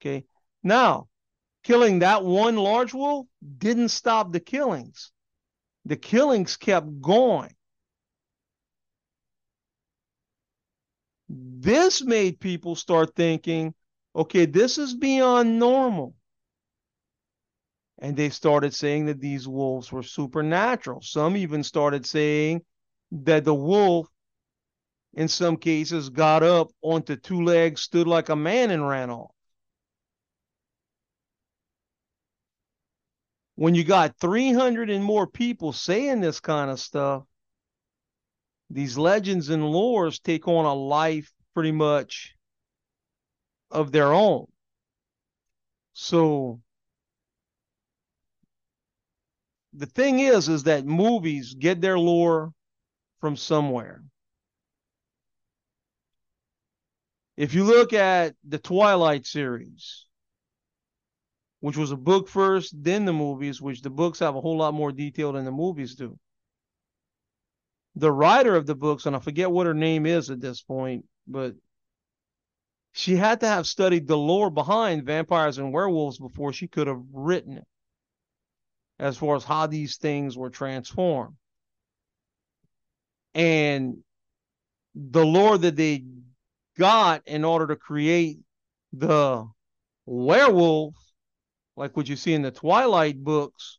Okay. 0.00 0.24
Now, 0.62 1.08
killing 1.62 2.00
that 2.00 2.24
one 2.24 2.56
large 2.56 2.94
wolf 2.94 3.26
didn't 3.58 3.90
stop 3.90 4.32
the 4.32 4.40
killings. 4.40 5.12
The 5.84 5.96
killings 5.96 6.56
kept 6.56 7.00
going. 7.00 7.54
This 11.34 12.02
made 12.02 12.40
people 12.40 12.76
start 12.76 13.16
thinking, 13.16 13.72
okay, 14.14 14.44
this 14.44 14.76
is 14.76 14.94
beyond 14.94 15.58
normal. 15.58 16.14
And 17.98 18.14
they 18.14 18.28
started 18.28 18.74
saying 18.74 19.06
that 19.06 19.18
these 19.18 19.48
wolves 19.48 19.90
were 19.90 20.02
supernatural. 20.02 21.00
Some 21.00 21.38
even 21.38 21.62
started 21.62 22.04
saying 22.04 22.62
that 23.12 23.44
the 23.44 23.54
wolf, 23.54 24.08
in 25.14 25.26
some 25.28 25.56
cases, 25.56 26.10
got 26.10 26.42
up 26.42 26.68
onto 26.82 27.16
two 27.16 27.42
legs, 27.42 27.80
stood 27.80 28.06
like 28.06 28.28
a 28.28 28.36
man, 28.36 28.70
and 28.70 28.86
ran 28.86 29.08
off. 29.08 29.30
When 33.54 33.74
you 33.74 33.84
got 33.84 34.18
300 34.18 34.90
and 34.90 35.04
more 35.04 35.26
people 35.26 35.72
saying 35.72 36.20
this 36.20 36.40
kind 36.40 36.70
of 36.70 36.78
stuff, 36.78 37.22
these 38.72 38.96
legends 38.96 39.50
and 39.50 39.62
lores 39.62 40.20
take 40.22 40.48
on 40.48 40.64
a 40.64 40.74
life 40.74 41.30
pretty 41.54 41.72
much 41.72 42.34
of 43.70 43.92
their 43.92 44.12
own. 44.12 44.46
So 45.92 46.60
the 49.74 49.86
thing 49.86 50.20
is 50.20 50.48
is 50.48 50.62
that 50.64 50.86
movies 50.86 51.54
get 51.54 51.80
their 51.82 51.98
lore 51.98 52.52
from 53.20 53.36
somewhere. 53.36 54.02
If 57.36 57.54
you 57.54 57.64
look 57.64 57.92
at 57.92 58.34
the 58.44 58.58
Twilight 58.58 59.26
series, 59.26 60.06
which 61.60 61.76
was 61.76 61.90
a 61.90 61.96
book 61.96 62.28
first, 62.28 62.74
then 62.82 63.04
the 63.04 63.12
movies, 63.12 63.60
which 63.60 63.82
the 63.82 63.90
books 63.90 64.18
have 64.18 64.34
a 64.34 64.40
whole 64.40 64.58
lot 64.58 64.74
more 64.74 64.92
detail 64.92 65.32
than 65.32 65.44
the 65.44 65.52
movies 65.52 65.94
do 65.94 66.18
the 67.94 68.12
writer 68.12 68.56
of 68.56 68.66
the 68.66 68.74
books, 68.74 69.06
and 69.06 69.14
I 69.14 69.18
forget 69.18 69.50
what 69.50 69.66
her 69.66 69.74
name 69.74 70.06
is 70.06 70.30
at 70.30 70.40
this 70.40 70.62
point, 70.62 71.04
but 71.26 71.54
she 72.92 73.16
had 73.16 73.40
to 73.40 73.46
have 73.46 73.66
studied 73.66 74.06
the 74.06 74.16
lore 74.16 74.50
behind 74.50 75.04
vampires 75.04 75.58
and 75.58 75.72
werewolves 75.72 76.18
before 76.18 76.52
she 76.52 76.68
could 76.68 76.86
have 76.86 77.02
written 77.12 77.58
it, 77.58 77.66
as 78.98 79.16
far 79.16 79.36
as 79.36 79.44
how 79.44 79.66
these 79.66 79.96
things 79.96 80.36
were 80.36 80.50
transformed. 80.50 81.36
And 83.34 83.98
the 84.94 85.24
lore 85.24 85.56
that 85.56 85.76
they 85.76 86.04
got 86.78 87.22
in 87.26 87.44
order 87.44 87.66
to 87.68 87.76
create 87.76 88.40
the 88.92 89.46
werewolf, 90.04 90.94
like 91.76 91.96
what 91.96 92.08
you 92.08 92.16
see 92.16 92.34
in 92.34 92.42
the 92.42 92.50
Twilight 92.50 93.22
books, 93.22 93.78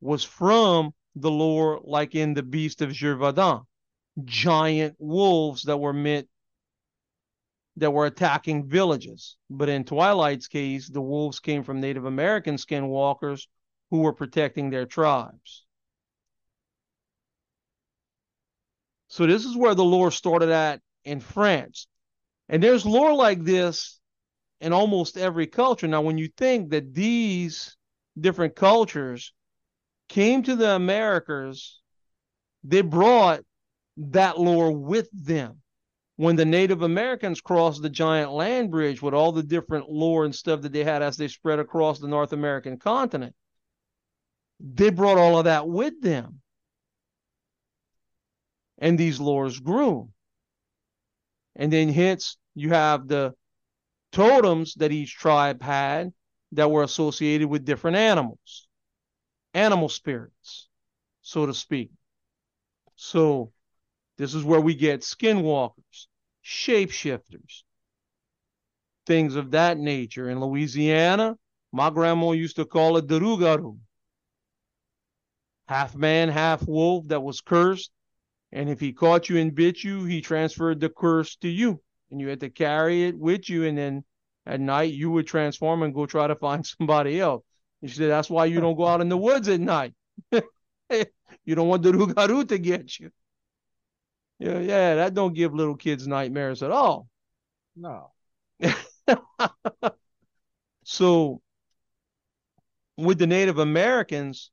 was 0.00 0.24
from 0.24 0.94
the 1.20 1.30
lore 1.30 1.80
like 1.84 2.14
in 2.14 2.34
the 2.34 2.42
Beast 2.42 2.82
of 2.82 2.90
Gévaudan, 2.90 3.64
giant 4.24 4.96
wolves 4.98 5.62
that 5.64 5.78
were 5.78 5.92
meant 5.92 6.28
that 7.76 7.92
were 7.92 8.06
attacking 8.06 8.68
villages. 8.68 9.36
But 9.48 9.68
in 9.68 9.84
Twilight's 9.84 10.48
case, 10.48 10.88
the 10.88 11.00
wolves 11.00 11.38
came 11.40 11.62
from 11.62 11.80
Native 11.80 12.04
American 12.04 12.56
skinwalkers 12.56 13.46
who 13.90 14.00
were 14.00 14.12
protecting 14.12 14.70
their 14.70 14.86
tribes. 14.86 15.64
So 19.08 19.26
this 19.26 19.44
is 19.44 19.56
where 19.56 19.74
the 19.74 19.84
lore 19.84 20.10
started 20.10 20.50
at 20.50 20.80
in 21.04 21.20
France. 21.20 21.86
And 22.48 22.62
there's 22.62 22.84
lore 22.84 23.14
like 23.14 23.44
this 23.44 24.00
in 24.60 24.72
almost 24.72 25.16
every 25.16 25.46
culture. 25.46 25.86
Now, 25.86 26.02
when 26.02 26.18
you 26.18 26.28
think 26.36 26.70
that 26.70 26.94
these 26.94 27.76
different 28.18 28.56
cultures 28.56 29.32
came 30.08 30.42
to 30.42 30.56
the 30.56 30.74
Americas, 30.74 31.80
they 32.64 32.80
brought 32.80 33.40
that 33.96 34.38
lore 34.38 34.72
with 34.72 35.08
them. 35.12 35.60
When 36.16 36.34
the 36.34 36.44
Native 36.44 36.82
Americans 36.82 37.40
crossed 37.40 37.80
the 37.80 37.90
giant 37.90 38.32
land 38.32 38.70
bridge 38.70 39.00
with 39.00 39.14
all 39.14 39.30
the 39.30 39.42
different 39.42 39.88
lore 39.88 40.24
and 40.24 40.34
stuff 40.34 40.62
that 40.62 40.72
they 40.72 40.82
had 40.82 41.00
as 41.00 41.16
they 41.16 41.28
spread 41.28 41.60
across 41.60 42.00
the 42.00 42.08
North 42.08 42.32
American 42.32 42.76
continent, 42.76 43.34
they 44.58 44.90
brought 44.90 45.18
all 45.18 45.38
of 45.38 45.44
that 45.44 45.68
with 45.68 46.00
them. 46.00 46.40
And 48.78 48.98
these 48.98 49.20
lores 49.20 49.62
grew. 49.62 50.08
And 51.54 51.72
then 51.72 51.88
hence 51.88 52.36
you 52.54 52.70
have 52.70 53.06
the 53.06 53.34
totems 54.10 54.74
that 54.74 54.92
each 54.92 55.14
tribe 55.14 55.62
had 55.62 56.12
that 56.52 56.70
were 56.70 56.82
associated 56.82 57.48
with 57.48 57.64
different 57.64 57.96
animals 57.96 58.67
animal 59.54 59.88
spirits, 59.88 60.68
so 61.22 61.46
to 61.46 61.54
speak. 61.54 61.90
So 62.96 63.52
this 64.16 64.34
is 64.34 64.44
where 64.44 64.60
we 64.60 64.74
get 64.74 65.00
skinwalkers, 65.02 66.06
shapeshifters, 66.44 67.62
things 69.06 69.36
of 69.36 69.52
that 69.52 69.78
nature. 69.78 70.28
In 70.28 70.40
Louisiana, 70.40 71.36
my 71.72 71.90
grandma 71.90 72.32
used 72.32 72.56
to 72.56 72.64
call 72.64 72.96
it 72.96 73.08
the 73.08 73.20
Rugaru. 73.20 73.78
Half 75.68 75.94
man, 75.94 76.28
half 76.28 76.66
wolf 76.66 77.08
that 77.08 77.22
was 77.22 77.40
cursed. 77.40 77.90
And 78.50 78.70
if 78.70 78.80
he 78.80 78.92
caught 78.92 79.28
you 79.28 79.36
and 79.36 79.54
bit 79.54 79.84
you, 79.84 80.04
he 80.04 80.20
transferred 80.20 80.80
the 80.80 80.88
curse 80.88 81.36
to 81.36 81.48
you. 81.48 81.80
And 82.10 82.20
you 82.20 82.28
had 82.28 82.40
to 82.40 82.50
carry 82.50 83.04
it 83.04 83.18
with 83.18 83.50
you. 83.50 83.64
And 83.64 83.76
then 83.76 84.04
at 84.46 84.60
night, 84.60 84.94
you 84.94 85.10
would 85.10 85.26
transform 85.26 85.82
and 85.82 85.94
go 85.94 86.06
try 86.06 86.26
to 86.26 86.36
find 86.36 86.64
somebody 86.78 87.20
else. 87.20 87.44
He 87.80 87.88
said, 87.88 88.10
That's 88.10 88.30
why 88.30 88.46
you 88.46 88.60
don't 88.60 88.76
go 88.76 88.86
out 88.86 89.00
in 89.00 89.08
the 89.08 89.16
woods 89.16 89.48
at 89.48 89.60
night. 89.60 89.94
you 90.32 91.54
don't 91.54 91.68
want 91.68 91.82
the 91.82 91.92
rugaru 91.92 92.46
to 92.48 92.58
get 92.58 92.98
you. 92.98 93.10
Yeah, 94.38 94.58
yeah, 94.60 94.94
that 94.96 95.14
don't 95.14 95.34
give 95.34 95.54
little 95.54 95.76
kids 95.76 96.06
nightmares 96.06 96.62
at 96.62 96.70
all. 96.70 97.08
No. 97.74 98.12
so 100.84 101.40
with 102.96 103.18
the 103.18 103.26
Native 103.26 103.58
Americans, 103.58 104.50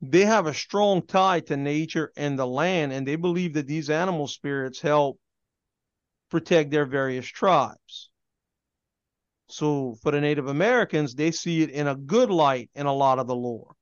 they 0.00 0.24
have 0.24 0.46
a 0.46 0.54
strong 0.54 1.02
tie 1.02 1.40
to 1.40 1.56
nature 1.56 2.12
and 2.16 2.38
the 2.38 2.46
land, 2.46 2.92
and 2.92 3.06
they 3.06 3.16
believe 3.16 3.54
that 3.54 3.66
these 3.66 3.90
animal 3.90 4.26
spirits 4.26 4.80
help 4.80 5.18
protect 6.30 6.70
their 6.70 6.84
various 6.84 7.26
tribes. 7.26 8.10
So 9.48 9.94
for 10.02 10.10
the 10.10 10.20
Native 10.20 10.48
Americans, 10.48 11.14
they 11.14 11.30
see 11.30 11.62
it 11.62 11.70
in 11.70 11.86
a 11.86 11.94
good 11.94 12.30
light 12.30 12.70
in 12.74 12.86
a 12.86 12.92
lot 12.92 13.18
of 13.18 13.26
the 13.26 13.34
lore. 13.36 13.74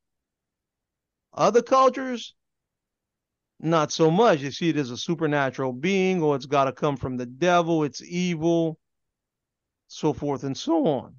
Other 1.33 1.63
cultures, 1.63 2.35
not 3.61 3.91
so 3.91 4.11
much. 4.11 4.41
They 4.41 4.51
see 4.51 4.69
it 4.69 4.77
as 4.77 4.91
a 4.91 4.97
supernatural 4.97 5.73
being, 5.73 6.23
or 6.23 6.37
it's 6.37 6.47
got 6.47 6.65
to 6.65 6.73
come 6.73 6.97
from 6.97 7.17
the 7.17 7.27
devil, 7.27 7.83
it's 7.85 8.03
evil, 8.03 8.79
so 9.89 10.13
forth 10.13 10.45
and 10.45 10.57
so 10.57 10.87
on. 10.87 11.17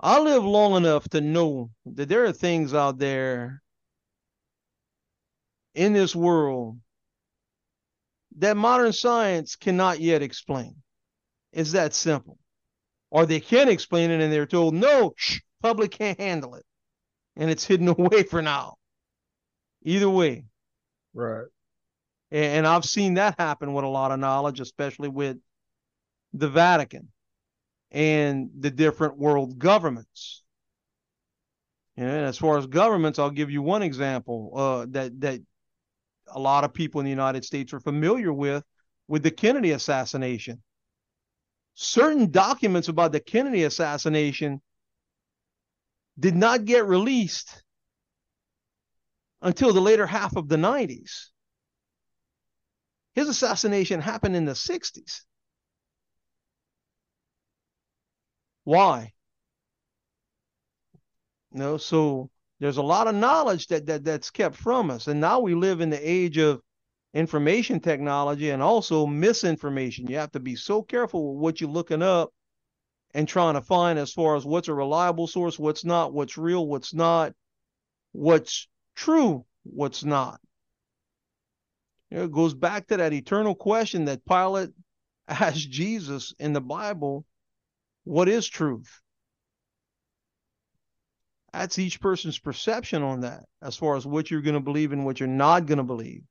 I 0.00 0.20
live 0.20 0.44
long 0.44 0.76
enough 0.76 1.08
to 1.10 1.20
know 1.20 1.70
that 1.86 2.08
there 2.08 2.24
are 2.24 2.32
things 2.32 2.74
out 2.74 2.98
there 2.98 3.62
in 5.74 5.92
this 5.92 6.14
world 6.14 6.78
that 8.36 8.56
modern 8.56 8.92
science 8.92 9.56
cannot 9.56 10.00
yet 10.00 10.22
explain. 10.22 10.82
It's 11.54 11.72
that 11.72 11.94
simple. 11.94 12.38
Or 13.10 13.26
they 13.26 13.40
can 13.40 13.68
explain 13.68 14.10
it 14.10 14.20
and 14.20 14.32
they're 14.32 14.46
told, 14.46 14.74
no, 14.74 15.14
shh, 15.16 15.38
public 15.62 15.92
can't 15.92 16.18
handle 16.18 16.56
it. 16.56 16.64
And 17.36 17.50
it's 17.50 17.64
hidden 17.64 17.88
away 17.98 18.24
for 18.24 18.42
now. 18.42 18.74
Either 19.82 20.10
way. 20.10 20.44
Right. 21.12 21.46
And 22.30 22.66
I've 22.66 22.84
seen 22.84 23.14
that 23.14 23.38
happen 23.38 23.72
with 23.74 23.84
a 23.84 23.88
lot 23.88 24.10
of 24.10 24.18
knowledge, 24.18 24.58
especially 24.58 25.08
with 25.08 25.36
the 26.32 26.48
Vatican 26.48 27.08
and 27.92 28.50
the 28.58 28.72
different 28.72 29.16
world 29.16 29.56
governments. 29.56 30.42
And 31.96 32.08
as 32.08 32.36
far 32.36 32.58
as 32.58 32.66
governments, 32.66 33.20
I'll 33.20 33.30
give 33.30 33.52
you 33.52 33.62
one 33.62 33.82
example 33.82 34.50
uh, 34.56 34.86
that 34.90 35.20
that 35.20 35.40
a 36.26 36.40
lot 36.40 36.64
of 36.64 36.74
people 36.74 37.00
in 37.00 37.04
the 37.04 37.10
United 37.10 37.44
States 37.44 37.72
are 37.72 37.78
familiar 37.78 38.32
with 38.32 38.64
with 39.06 39.22
the 39.22 39.30
Kennedy 39.30 39.70
assassination. 39.70 40.60
Certain 41.74 42.30
documents 42.30 42.88
about 42.88 43.12
the 43.12 43.20
Kennedy 43.20 43.64
assassination 43.64 44.62
did 46.18 46.36
not 46.36 46.64
get 46.64 46.86
released 46.86 47.62
until 49.42 49.72
the 49.72 49.80
later 49.80 50.06
half 50.06 50.36
of 50.36 50.48
the 50.48 50.56
90s. 50.56 51.30
His 53.14 53.28
assassination 53.28 54.00
happened 54.00 54.36
in 54.36 54.44
the 54.44 54.52
60s. 54.52 55.20
Why? 58.64 59.12
Know, 61.52 61.76
so 61.76 62.30
there's 62.58 62.78
a 62.78 62.82
lot 62.82 63.06
of 63.06 63.14
knowledge 63.14 63.68
that, 63.68 63.86
that 63.86 64.04
that's 64.04 64.30
kept 64.30 64.56
from 64.56 64.90
us. 64.90 65.06
And 65.06 65.20
now 65.20 65.40
we 65.40 65.54
live 65.54 65.80
in 65.80 65.90
the 65.90 66.10
age 66.10 66.38
of 66.38 66.60
information 67.14 67.78
technology 67.78 68.50
and 68.50 68.60
also 68.60 69.06
misinformation. 69.06 70.08
You 70.08 70.16
have 70.16 70.32
to 70.32 70.40
be 70.40 70.56
so 70.56 70.82
careful 70.82 71.34
with 71.34 71.42
what 71.42 71.60
you're 71.60 71.70
looking 71.70 72.02
up 72.02 72.32
and 73.14 73.28
trying 73.28 73.54
to 73.54 73.62
find 73.62 73.98
as 73.98 74.12
far 74.12 74.34
as 74.34 74.44
what's 74.44 74.68
a 74.68 74.74
reliable 74.74 75.28
source, 75.28 75.58
what's 75.58 75.84
not, 75.84 76.12
what's 76.12 76.36
real, 76.36 76.66
what's 76.66 76.92
not, 76.92 77.32
what's 78.12 78.66
true, 78.96 79.44
what's 79.62 80.02
not. 80.02 80.40
You 82.10 82.18
know, 82.18 82.24
it 82.24 82.32
goes 82.32 82.52
back 82.52 82.88
to 82.88 82.96
that 82.96 83.12
eternal 83.12 83.54
question 83.54 84.06
that 84.06 84.26
Pilate 84.26 84.70
asked 85.28 85.70
Jesus 85.70 86.34
in 86.38 86.52
the 86.52 86.60
Bible 86.60 87.24
what 88.02 88.28
is 88.28 88.46
truth? 88.46 89.00
That's 91.52 91.78
each 91.78 92.00
person's 92.00 92.38
perception 92.38 93.02
on 93.02 93.20
that 93.20 93.44
as 93.62 93.76
far 93.76 93.96
as 93.96 94.04
what 94.04 94.30
you're 94.30 94.42
going 94.42 94.54
to 94.54 94.60
believe 94.60 94.92
and 94.92 95.04
what 95.04 95.20
you're 95.20 95.28
not 95.28 95.66
going 95.66 95.78
to 95.78 95.84
believe. 95.84 96.24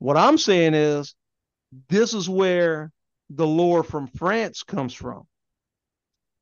What 0.00 0.16
I'm 0.16 0.38
saying 0.38 0.72
is, 0.74 1.14
this 1.88 2.14
is 2.14 2.28
where 2.28 2.90
the 3.28 3.46
lore 3.46 3.84
from 3.84 4.06
France 4.08 4.62
comes 4.62 4.94
from. 4.94 5.26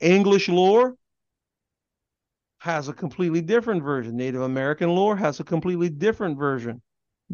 English 0.01 0.49
lore 0.49 0.94
has 2.61 2.88
a 2.88 2.92
completely 2.92 3.40
different 3.40 3.83
version. 3.83 4.16
Native 4.16 4.42
American 4.42 4.90
lore 4.90 5.16
has 5.16 5.40
a 5.40 5.44
completely 5.44 5.90
different 5.90 6.38
version. 6.38 6.81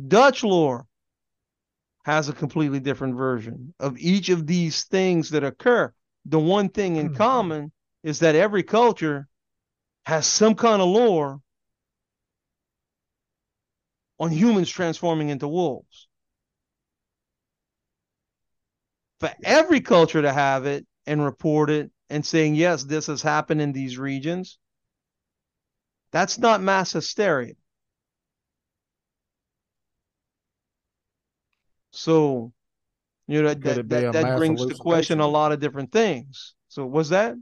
Dutch 0.09 0.43
lore 0.43 0.87
has 2.07 2.31
a 2.31 2.33
completely 2.33 2.81
different 2.81 3.17
version 3.17 3.75
of 3.79 3.99
each 3.99 4.31
of 4.31 4.47
these 4.47 4.85
things 4.85 5.29
that 5.31 5.45
occur. 5.45 5.93
The 6.25 6.41
one 6.41 6.71
thing 6.71 6.97
in 6.97 7.09
hmm. 7.09 7.17
common 7.17 7.73
is 8.03 8.21
that 8.21 8.35
every 8.35 8.63
culture 8.63 9.29
has 10.07 10.27
some 10.27 10.55
kind 10.55 10.81
of 10.81 10.89
lore 10.89 11.41
on 14.19 14.31
humans 14.31 14.71
transforming 14.71 15.29
into 15.29 15.49
wolves. 15.49 16.09
For 19.20 19.31
every 19.42 19.81
culture 19.81 20.22
to 20.22 20.33
have 20.33 20.66
it 20.66 20.87
and 21.07 21.24
report 21.24 21.70
it 21.70 21.90
and 22.11 22.24
saying, 22.24 22.55
yes, 22.55 22.85
this 22.85 23.07
has 23.07 23.22
happened 23.22 23.61
in 23.61 23.72
these 23.72 23.98
regions, 23.98 24.59
that's 26.12 26.38
not 26.38 26.62
mass 26.62 26.92
hysteria. 26.92 27.55
So, 31.90 32.53
you 33.29 33.42
know, 33.42 33.55
that, 33.55 33.88
that, 33.88 34.12
that, 34.12 34.37
brings 34.37 34.66
to 34.66 34.74
question 34.74 35.20
a 35.20 35.27
lot 35.27 35.53
of 35.53 35.61
different 35.61 35.92
things. 35.92 36.55
So, 36.68 36.85
was 36.85 37.09
that? 37.11 37.35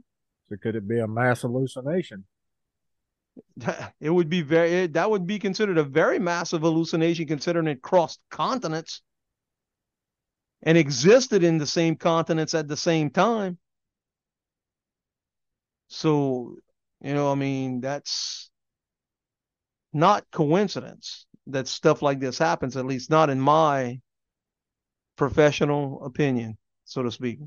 So, 0.49 0.55
could 0.61 0.75
it 0.75 0.87
be 0.87 0.99
a 0.99 1.07
mass 1.07 1.41
hallucination? 1.41 2.25
It 3.99 4.11
would 4.11 4.29
be 4.29 4.41
very, 4.41 4.87
that 4.87 5.09
would 5.09 5.25
be 5.25 5.39
considered 5.39 5.79
a 5.79 5.83
very 5.83 6.19
massive 6.19 6.61
hallucination 6.61 7.25
considering 7.25 7.67
it 7.67 7.81
crossed 7.81 8.21
continents 8.29 9.01
and 10.63 10.77
existed 10.77 11.43
in 11.43 11.57
the 11.57 11.67
same 11.67 11.95
continents 11.95 12.53
at 12.53 12.67
the 12.67 12.77
same 12.77 13.09
time. 13.09 13.57
So, 15.89 16.55
you 17.01 17.13
know, 17.13 17.31
I 17.31 17.35
mean, 17.35 17.81
that's 17.81 18.49
not 19.91 20.25
coincidence 20.31 21.25
that 21.47 21.67
stuff 21.67 22.01
like 22.01 22.19
this 22.19 22.37
happens, 22.37 22.77
at 22.77 22.85
least 22.85 23.09
not 23.09 23.29
in 23.29 23.39
my 23.39 23.99
professional 25.17 26.03
opinion, 26.05 26.57
so 26.85 27.03
to 27.03 27.11
speak. 27.11 27.39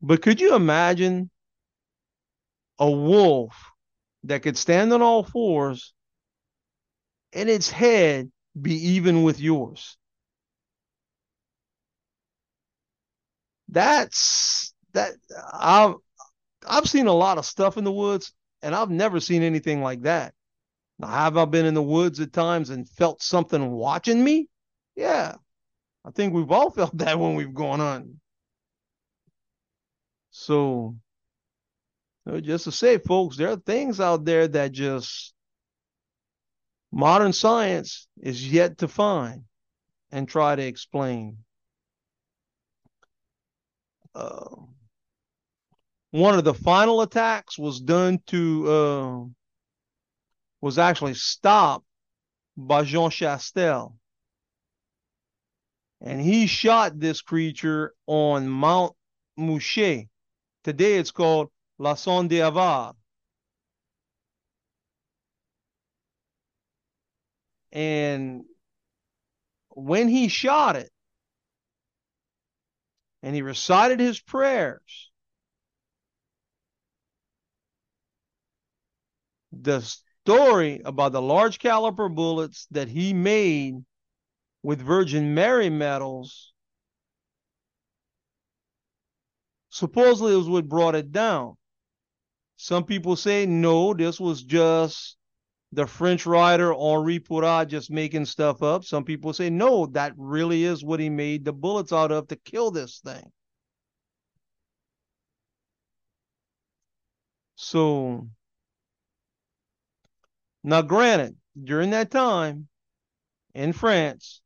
But 0.00 0.22
could 0.22 0.40
you 0.40 0.54
imagine 0.54 1.28
a 2.78 2.90
wolf 2.90 3.54
that 4.24 4.42
could 4.42 4.56
stand 4.56 4.92
on 4.92 5.02
all 5.02 5.24
fours 5.24 5.92
and 7.32 7.50
its 7.50 7.68
head 7.68 8.30
be 8.60 8.74
even 8.74 9.24
with 9.24 9.40
yours? 9.40 9.97
That's 13.68 14.72
that 14.92 15.12
I've 15.52 15.94
I've 16.66 16.88
seen 16.88 17.06
a 17.06 17.12
lot 17.12 17.38
of 17.38 17.46
stuff 17.46 17.76
in 17.76 17.84
the 17.84 17.92
woods, 17.92 18.32
and 18.62 18.74
I've 18.74 18.90
never 18.90 19.20
seen 19.20 19.42
anything 19.42 19.82
like 19.82 20.02
that. 20.02 20.34
Now, 20.98 21.08
have 21.08 21.36
I 21.36 21.44
been 21.44 21.66
in 21.66 21.74
the 21.74 21.82
woods 21.82 22.20
at 22.20 22.32
times 22.32 22.70
and 22.70 22.88
felt 22.88 23.22
something 23.22 23.70
watching 23.70 24.22
me? 24.22 24.48
Yeah, 24.96 25.36
I 26.04 26.10
think 26.10 26.34
we've 26.34 26.50
all 26.50 26.70
felt 26.78 26.96
that 26.98 27.18
when 27.18 27.34
we've 27.34 27.54
gone 27.54 27.80
on. 27.80 28.20
So, 30.30 30.96
you 32.26 32.40
just 32.40 32.64
to 32.64 32.72
say, 32.72 32.98
folks, 32.98 33.36
there 33.36 33.50
are 33.50 33.56
things 33.56 34.00
out 34.00 34.24
there 34.24 34.48
that 34.48 34.72
just 34.72 35.34
modern 36.92 37.32
science 37.32 38.08
is 38.20 38.50
yet 38.50 38.78
to 38.78 38.88
find 38.88 39.44
and 40.10 40.28
try 40.28 40.56
to 40.56 40.62
explain. 40.62 41.38
Uh, 44.18 44.56
one 46.10 46.36
of 46.36 46.42
the 46.42 46.54
final 46.54 47.02
attacks 47.02 47.56
was 47.56 47.80
done 47.80 48.18
to 48.26 48.68
uh, 48.68 49.24
was 50.60 50.78
actually 50.78 51.14
stopped 51.14 51.84
by 52.56 52.82
Jean 52.82 53.10
Chastel. 53.10 53.94
And 56.00 56.20
he 56.20 56.48
shot 56.48 56.98
this 56.98 57.22
creature 57.22 57.94
on 58.06 58.48
Mount 58.48 58.94
Mouchet. 59.36 60.08
Today 60.64 60.96
it's 60.96 61.12
called 61.12 61.50
La 61.78 61.94
Sogne 61.94 62.28
d'Auvers. 62.28 62.94
And 67.70 68.44
when 69.68 70.08
he 70.08 70.26
shot 70.26 70.74
it, 70.74 70.90
and 73.28 73.34
he 73.34 73.42
recited 73.42 74.00
his 74.00 74.18
prayers, 74.18 75.10
the 79.52 79.82
story 79.82 80.80
about 80.82 81.12
the 81.12 81.20
large 81.20 81.58
caliber 81.58 82.08
bullets 82.08 82.66
that 82.70 82.88
he 82.88 83.12
made 83.12 83.84
with 84.62 84.80
Virgin 84.80 85.34
Mary 85.34 85.68
metals 85.68 86.54
supposedly 89.68 90.32
it 90.32 90.36
was 90.38 90.48
what 90.48 90.66
brought 90.66 90.94
it 90.94 91.12
down. 91.12 91.54
Some 92.56 92.84
people 92.84 93.14
say 93.14 93.44
no, 93.44 93.92
this 93.92 94.18
was 94.18 94.42
just 94.42 95.17
the 95.72 95.86
French 95.86 96.26
writer 96.26 96.72
Henri 96.72 97.18
Pourrat 97.18 97.68
just 97.68 97.90
making 97.90 98.24
stuff 98.24 98.62
up. 98.62 98.84
Some 98.84 99.04
people 99.04 99.32
say 99.32 99.50
no, 99.50 99.86
that 99.86 100.12
really 100.16 100.64
is 100.64 100.84
what 100.84 101.00
he 101.00 101.10
made 101.10 101.44
the 101.44 101.52
bullets 101.52 101.92
out 101.92 102.12
of 102.12 102.28
to 102.28 102.36
kill 102.36 102.70
this 102.70 103.00
thing. 103.04 103.30
So 107.56 108.28
now, 110.64 110.82
granted, 110.82 111.36
during 111.62 111.90
that 111.90 112.10
time 112.10 112.68
in 113.54 113.72
France, 113.72 114.40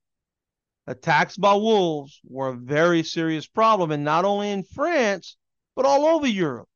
attacks 0.86 1.36
by 1.36 1.54
wolves 1.54 2.20
were 2.24 2.48
a 2.48 2.56
very 2.56 3.02
serious 3.02 3.46
problem, 3.46 3.90
and 3.90 4.04
not 4.04 4.24
only 4.24 4.50
in 4.50 4.64
France, 4.64 5.36
but 5.76 5.84
all 5.84 6.06
over 6.06 6.26
Europe. 6.26 6.68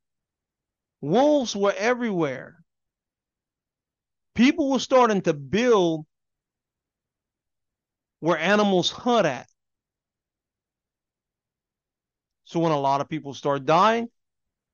Wolves 1.00 1.56
were 1.56 1.74
everywhere. 1.76 2.62
People 4.36 4.70
were 4.70 4.78
starting 4.78 5.22
to 5.22 5.32
build 5.32 6.04
where 8.20 8.38
animals 8.38 8.90
hunt 8.90 9.26
at. 9.26 9.48
So 12.44 12.60
when 12.60 12.70
a 12.70 12.78
lot 12.78 13.00
of 13.00 13.08
people 13.08 13.32
start 13.32 13.64
dying, 13.64 14.08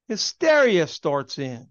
hysteria 0.09 0.89
starts 0.89 1.39
in. 1.39 1.69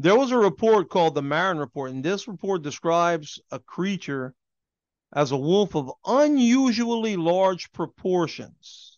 There 0.00 0.16
was 0.16 0.32
a 0.32 0.36
report 0.36 0.90
called 0.90 1.14
the 1.14 1.22
Marin 1.22 1.58
Report, 1.58 1.92
and 1.92 2.02
this 2.02 2.26
report 2.26 2.62
describes 2.62 3.38
a 3.52 3.60
creature 3.60 4.34
as 5.12 5.30
a 5.30 5.36
wolf 5.36 5.76
of 5.76 5.92
unusually 6.04 7.16
large 7.16 7.70
proportions. 7.70 8.89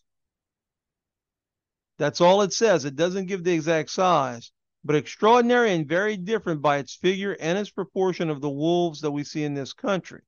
That's 1.97 2.21
all 2.21 2.41
it 2.41 2.53
says. 2.53 2.85
It 2.85 2.95
doesn't 2.95 3.27
give 3.27 3.43
the 3.43 3.53
exact 3.53 3.89
size, 3.89 4.51
but 4.83 4.95
extraordinary 4.95 5.73
and 5.73 5.87
very 5.87 6.17
different 6.17 6.61
by 6.61 6.77
its 6.77 6.95
figure 6.95 7.37
and 7.39 7.57
its 7.57 7.69
proportion 7.69 8.29
of 8.29 8.41
the 8.41 8.49
wolves 8.49 9.01
that 9.01 9.11
we 9.11 9.23
see 9.23 9.43
in 9.43 9.53
this 9.53 9.73
country. 9.73 10.21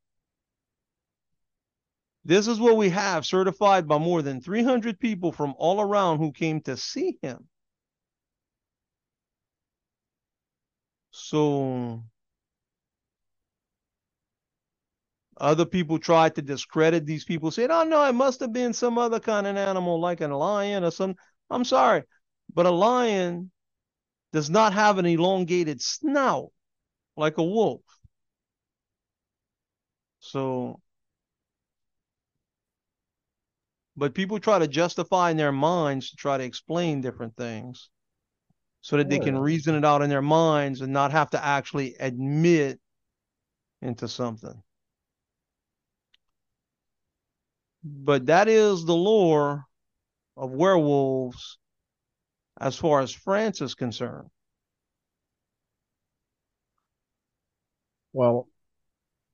This 2.23 2.47
is 2.47 2.59
what 2.59 2.77
we 2.77 2.89
have 2.89 3.25
certified 3.25 3.87
by 3.87 3.99
more 3.99 4.21
than 4.23 4.41
300 4.41 4.99
people 4.99 5.31
from 5.31 5.53
all 5.57 5.79
around 5.79 6.17
who 6.17 6.31
came 6.31 6.59
to 6.61 6.75
see 6.75 7.17
him. 7.21 7.47
So 11.11 12.03
other 15.37 15.65
people 15.65 15.99
tried 15.99 16.35
to 16.35 16.41
discredit 16.41 17.05
these 17.05 17.25
people, 17.25 17.51
saying, 17.51 17.71
oh 17.71 17.83
no, 17.83 18.03
it 18.05 18.13
must 18.13 18.39
have 18.39 18.53
been 18.53 18.73
some 18.73 18.97
other 18.97 19.19
kind 19.19 19.47
of 19.47 19.55
animal 19.55 19.99
like 19.99 20.21
a 20.21 20.27
lion 20.27 20.83
or 20.83 20.91
some. 20.91 21.15
I'm 21.49 21.65
sorry, 21.65 22.03
but 22.53 22.65
a 22.65 22.71
lion 22.71 23.51
does 24.33 24.49
not 24.49 24.73
have 24.73 24.97
an 24.97 25.05
elongated 25.05 25.81
snout 25.81 26.51
like 27.15 27.37
a 27.37 27.43
wolf. 27.43 27.81
So, 30.19 30.81
but 33.95 34.13
people 34.13 34.39
try 34.39 34.59
to 34.59 34.67
justify 34.67 35.31
in 35.31 35.37
their 35.37 35.51
minds 35.51 36.09
to 36.09 36.15
try 36.17 36.37
to 36.37 36.43
explain 36.43 37.01
different 37.01 37.35
things 37.37 37.89
so 38.81 38.97
that 38.97 39.09
they 39.09 39.19
can 39.19 39.37
reason 39.37 39.75
it 39.75 39.85
out 39.85 40.01
in 40.01 40.09
their 40.09 40.21
minds 40.21 40.81
and 40.81 40.93
not 40.93 41.11
have 41.11 41.29
to 41.31 41.43
actually 41.43 41.95
admit 41.99 42.79
into 43.81 44.07
something. 44.07 44.61
But 47.83 48.25
that 48.27 48.47
is 48.47 48.83
the 48.83 48.95
lore 48.95 49.64
of 50.37 50.51
werewolves 50.51 51.57
as 52.59 52.75
far 52.75 53.01
as 53.01 53.11
France 53.11 53.61
is 53.61 53.75
concerned. 53.75 54.29
Well, 58.13 58.47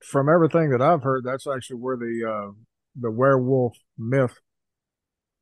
from 0.03 0.29
everything 0.29 0.71
that 0.71 0.81
I've 0.81 1.03
heard, 1.03 1.23
that's 1.23 1.45
actually 1.45 1.77
where 1.77 1.97
the 1.97 2.27
uh, 2.27 2.51
the 2.99 3.11
werewolf 3.11 3.77
myth, 3.97 4.35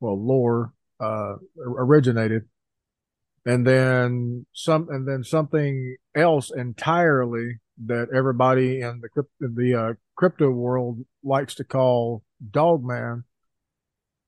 well, 0.00 0.22
lore 0.22 0.72
uh, 1.00 1.36
originated 1.64 2.44
and 3.46 3.66
then 3.66 4.46
some 4.52 4.88
and 4.90 5.06
then 5.08 5.24
something 5.24 5.96
else 6.14 6.50
entirely 6.54 7.58
that 7.86 8.08
everybody 8.14 8.80
in 8.80 9.00
the 9.00 9.24
the 9.40 9.74
uh, 9.74 9.94
crypto 10.16 10.50
world 10.50 10.98
likes 11.24 11.54
to 11.54 11.64
call 11.64 12.22
dogman 12.50 13.24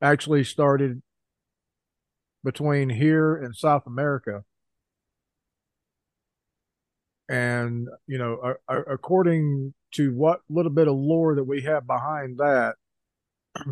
actually 0.00 0.44
started 0.44 1.02
between 2.44 2.88
here 2.88 3.34
and 3.36 3.54
South 3.54 3.86
America. 3.86 4.44
And 7.28 7.88
you 8.06 8.18
know, 8.18 8.56
uh, 8.68 8.82
according 8.90 9.74
to 9.92 10.14
what 10.14 10.40
little 10.48 10.72
bit 10.72 10.88
of 10.88 10.96
lore 10.96 11.34
that 11.36 11.44
we 11.44 11.62
have 11.62 11.86
behind 11.86 12.38
that, 12.38 12.74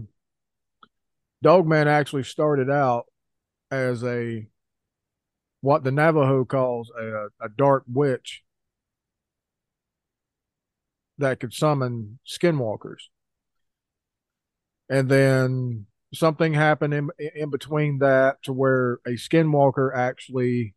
Dogman 1.42 1.88
actually 1.88 2.24
started 2.24 2.70
out 2.70 3.06
as 3.70 4.04
a 4.04 4.46
what 5.60 5.84
the 5.84 5.90
Navajo 5.90 6.44
calls 6.44 6.90
a, 6.98 7.26
a 7.40 7.48
dark 7.48 7.84
witch 7.86 8.42
that 11.18 11.38
could 11.38 11.52
summon 11.52 12.18
skinwalkers. 12.26 13.08
And 14.88 15.08
then 15.08 15.86
something 16.12 16.54
happened 16.54 16.94
in, 16.94 17.10
in 17.34 17.50
between 17.50 17.98
that 17.98 18.42
to 18.42 18.52
where 18.52 19.00
a 19.06 19.10
skinwalker 19.10 19.94
actually 19.94 20.74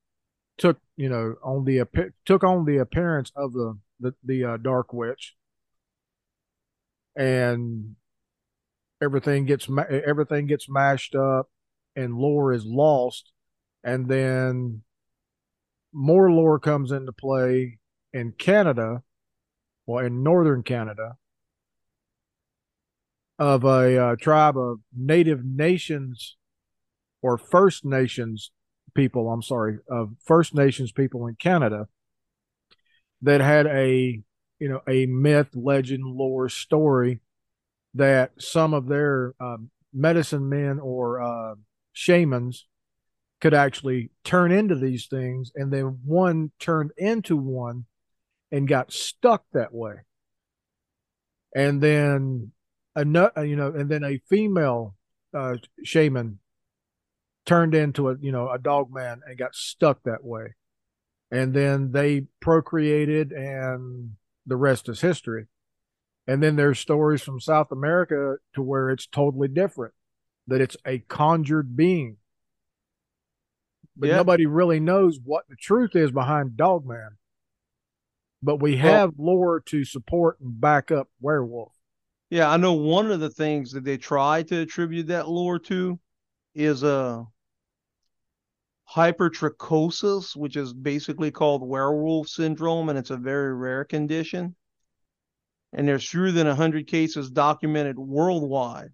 took, 0.57 0.79
you 0.95 1.09
know, 1.09 1.35
on 1.43 1.65
the 1.65 1.83
took 2.25 2.43
on 2.43 2.65
the 2.65 2.77
appearance 2.77 3.31
of 3.35 3.53
the 3.53 3.79
the, 3.99 4.13
the 4.23 4.43
uh, 4.43 4.57
dark 4.57 4.93
witch, 4.93 5.35
and 7.15 7.95
everything 9.01 9.45
gets 9.45 9.67
everything 9.89 10.47
gets 10.47 10.69
mashed 10.69 11.15
up, 11.15 11.49
and 11.95 12.15
lore 12.15 12.53
is 12.53 12.65
lost. 12.65 13.31
And 13.83 14.07
then 14.07 14.83
more 15.91 16.31
lore 16.31 16.59
comes 16.59 16.91
into 16.91 17.11
play 17.11 17.79
in 18.13 18.31
Canada, 18.31 19.03
well, 19.85 20.05
in 20.05 20.23
northern 20.23 20.63
Canada, 20.63 21.17
of 23.43 23.65
a 23.65 24.01
uh, 24.01 24.15
tribe 24.15 24.57
of 24.57 24.79
Native 24.97 25.43
Nations 25.43 26.37
or 27.21 27.37
First 27.37 27.83
Nations 27.83 28.51
people. 28.95 29.29
I'm 29.29 29.41
sorry, 29.41 29.79
of 29.89 30.13
First 30.23 30.55
Nations 30.55 30.93
people 30.93 31.27
in 31.27 31.35
Canada 31.35 31.89
that 33.21 33.41
had 33.41 33.67
a 33.67 34.21
you 34.59 34.69
know 34.69 34.79
a 34.87 35.07
myth, 35.07 35.49
legend, 35.55 36.05
lore 36.05 36.47
story 36.47 37.19
that 37.95 38.31
some 38.39 38.73
of 38.73 38.87
their 38.87 39.33
uh, 39.41 39.57
medicine 39.93 40.47
men 40.47 40.79
or 40.79 41.21
uh, 41.21 41.55
shamans 41.91 42.65
could 43.41 43.53
actually 43.53 44.09
turn 44.23 44.53
into 44.53 44.75
these 44.75 45.07
things 45.07 45.51
and 45.53 45.73
then 45.73 45.99
one 46.05 46.49
turned 46.59 46.91
into 46.95 47.35
one 47.35 47.83
and 48.53 48.69
got 48.69 48.93
stuck 48.93 49.43
that 49.51 49.73
way 49.73 49.95
and 51.53 51.81
then 51.81 52.53
another 52.95 53.45
you 53.45 53.55
know 53.55 53.67
and 53.67 53.89
then 53.89 54.03
a 54.03 54.19
female 54.29 54.95
uh, 55.33 55.55
shaman 55.83 56.39
turned 57.45 57.75
into 57.75 58.09
a 58.09 58.15
you 58.19 58.31
know 58.31 58.49
a 58.49 58.57
dog 58.57 58.93
man 58.93 59.21
and 59.27 59.37
got 59.37 59.55
stuck 59.55 60.03
that 60.03 60.23
way 60.23 60.55
and 61.31 61.53
then 61.53 61.91
they 61.91 62.25
procreated 62.39 63.31
and 63.31 64.11
the 64.45 64.55
rest 64.55 64.87
is 64.87 65.01
history 65.01 65.47
and 66.27 66.41
then 66.41 66.55
there's 66.55 66.79
stories 66.79 67.21
from 67.21 67.39
south 67.39 67.71
america 67.71 68.35
to 68.53 68.61
where 68.61 68.89
it's 68.89 69.07
totally 69.07 69.47
different 69.47 69.93
that 70.47 70.61
it's 70.61 70.77
a 70.85 70.99
conjured 70.99 71.75
being 71.75 72.17
but 73.95 74.07
yep. 74.07 74.17
nobody 74.17 74.45
really 74.45 74.79
knows 74.79 75.19
what 75.23 75.45
the 75.49 75.55
truth 75.55 75.95
is 75.95 76.11
behind 76.11 76.57
Dogman. 76.57 77.17
But 78.41 78.61
we 78.61 78.77
have 78.77 79.13
well, 79.15 79.35
lore 79.35 79.59
to 79.67 79.85
support 79.85 80.39
and 80.41 80.59
back 80.59 80.91
up 80.91 81.09
werewolf. 81.21 81.72
Yeah, 82.33 82.49
I 82.49 82.57
know 82.57 82.73
one 82.73 83.11
of 83.11 83.19
the 83.19 83.29
things 83.29 83.73
that 83.73 83.83
they 83.83 83.95
try 83.95 84.41
to 84.41 84.61
attribute 84.61 85.05
that 85.09 85.29
lore 85.29 85.59
to 85.59 85.99
is 86.55 86.81
a 86.81 86.87
uh, 86.89 87.23
hypertrichosis, 88.91 90.35
which 90.35 90.57
is 90.57 90.73
basically 90.73 91.29
called 91.29 91.61
werewolf 91.61 92.27
syndrome, 92.27 92.89
and 92.89 92.97
it's 92.97 93.11
a 93.11 93.17
very 93.17 93.53
rare 93.53 93.85
condition. 93.85 94.55
And 95.73 95.87
there's 95.87 96.09
fewer 96.09 96.31
than 96.31 96.47
100 96.47 96.87
cases 96.87 97.29
documented 97.29 97.99
worldwide. 97.99 98.89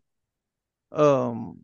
Um, 0.92 1.60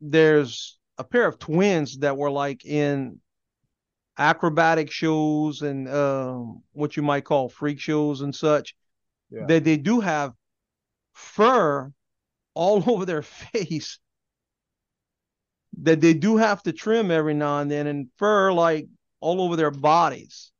there's 0.00 0.78
a 0.96 1.02
pair 1.02 1.26
of 1.26 1.40
twins 1.40 1.98
that 1.98 2.16
were 2.16 2.30
like 2.30 2.64
in 2.64 3.18
acrobatic 4.16 4.92
shows 4.92 5.62
and 5.62 5.88
uh, 5.88 6.38
what 6.70 6.96
you 6.96 7.02
might 7.02 7.24
call 7.24 7.48
freak 7.48 7.80
shows 7.80 8.20
and 8.20 8.32
such. 8.32 8.76
Yeah. 9.28 9.46
That 9.46 9.64
they 9.64 9.76
do 9.76 9.98
have 9.98 10.34
fur 11.12 11.92
all 12.54 12.82
over 12.90 13.04
their 13.04 13.22
face 13.22 13.98
that 15.82 16.00
they 16.00 16.14
do 16.14 16.36
have 16.36 16.62
to 16.62 16.72
trim 16.72 17.10
every 17.10 17.34
now 17.34 17.60
and 17.60 17.70
then, 17.70 17.86
and 17.86 18.08
fur 18.18 18.52
like 18.52 18.86
all 19.20 19.40
over 19.40 19.56
their 19.56 19.70
bodies, 19.70 20.52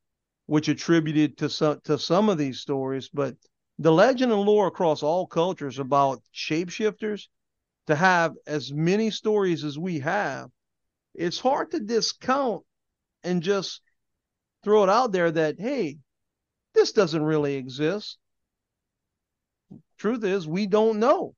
which 0.47 0.69
attributed 0.69 1.39
to 1.39 1.49
some 1.49 1.81
to 1.85 1.99
some 1.99 2.29
of 2.29 2.39
these 2.39 2.61
stories. 2.61 3.09
But 3.09 3.37
the 3.79 3.93
legend 3.93 4.33
and 4.33 4.43
lore 4.43 4.69
across 4.69 5.03
all 5.03 5.27
cultures 5.27 5.79
about 5.79 6.23
shapeshifters 6.35 7.29
to 7.87 7.97
have 7.97 8.35
as 8.47 8.73
many 8.73 9.11
stories 9.11 9.65
as 9.65 9.79
we 9.79 10.01
have, 10.01 10.51
it's 11.15 11.41
hard 11.41 11.71
to 11.73 11.81
discount 11.81 12.63
and 13.25 13.43
just 13.43 13.81
throw 14.63 14.85
it 14.85 14.91
out 14.91 15.13
there 15.13 15.31
that, 15.31 15.59
hey, 15.59 15.99
this 16.75 16.93
doesn't 16.93 17.23
really 17.23 17.55
exist. 17.55 18.19
Truth 20.01 20.25
is, 20.25 20.49
we 20.49 20.67
don't 20.67 20.99
know. 20.99 21.35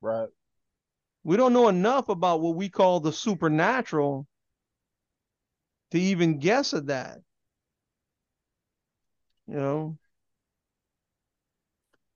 Right. 0.00 0.30
We 1.24 1.36
don't 1.36 1.52
know 1.52 1.68
enough 1.68 2.08
about 2.08 2.40
what 2.40 2.56
we 2.56 2.70
call 2.70 3.00
the 3.00 3.12
supernatural 3.12 4.26
to 5.90 6.00
even 6.00 6.38
guess 6.38 6.72
at 6.72 6.86
that. 6.86 7.18
You 9.46 9.56
know, 9.56 9.98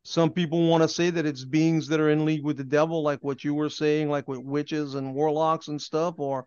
some 0.02 0.30
people 0.30 0.66
want 0.66 0.82
to 0.82 0.88
say 0.88 1.10
that 1.10 1.26
it's 1.26 1.44
beings 1.44 1.88
that 1.88 2.00
are 2.00 2.08
in 2.08 2.24
league 2.24 2.42
with 2.42 2.56
the 2.56 2.64
devil, 2.64 3.02
like 3.02 3.22
what 3.22 3.44
you 3.44 3.52
were 3.52 3.68
saying, 3.68 4.08
like 4.08 4.26
with 4.26 4.38
witches 4.38 4.94
and 4.94 5.14
warlocks 5.14 5.68
and 5.68 5.80
stuff, 5.80 6.14
or 6.16 6.46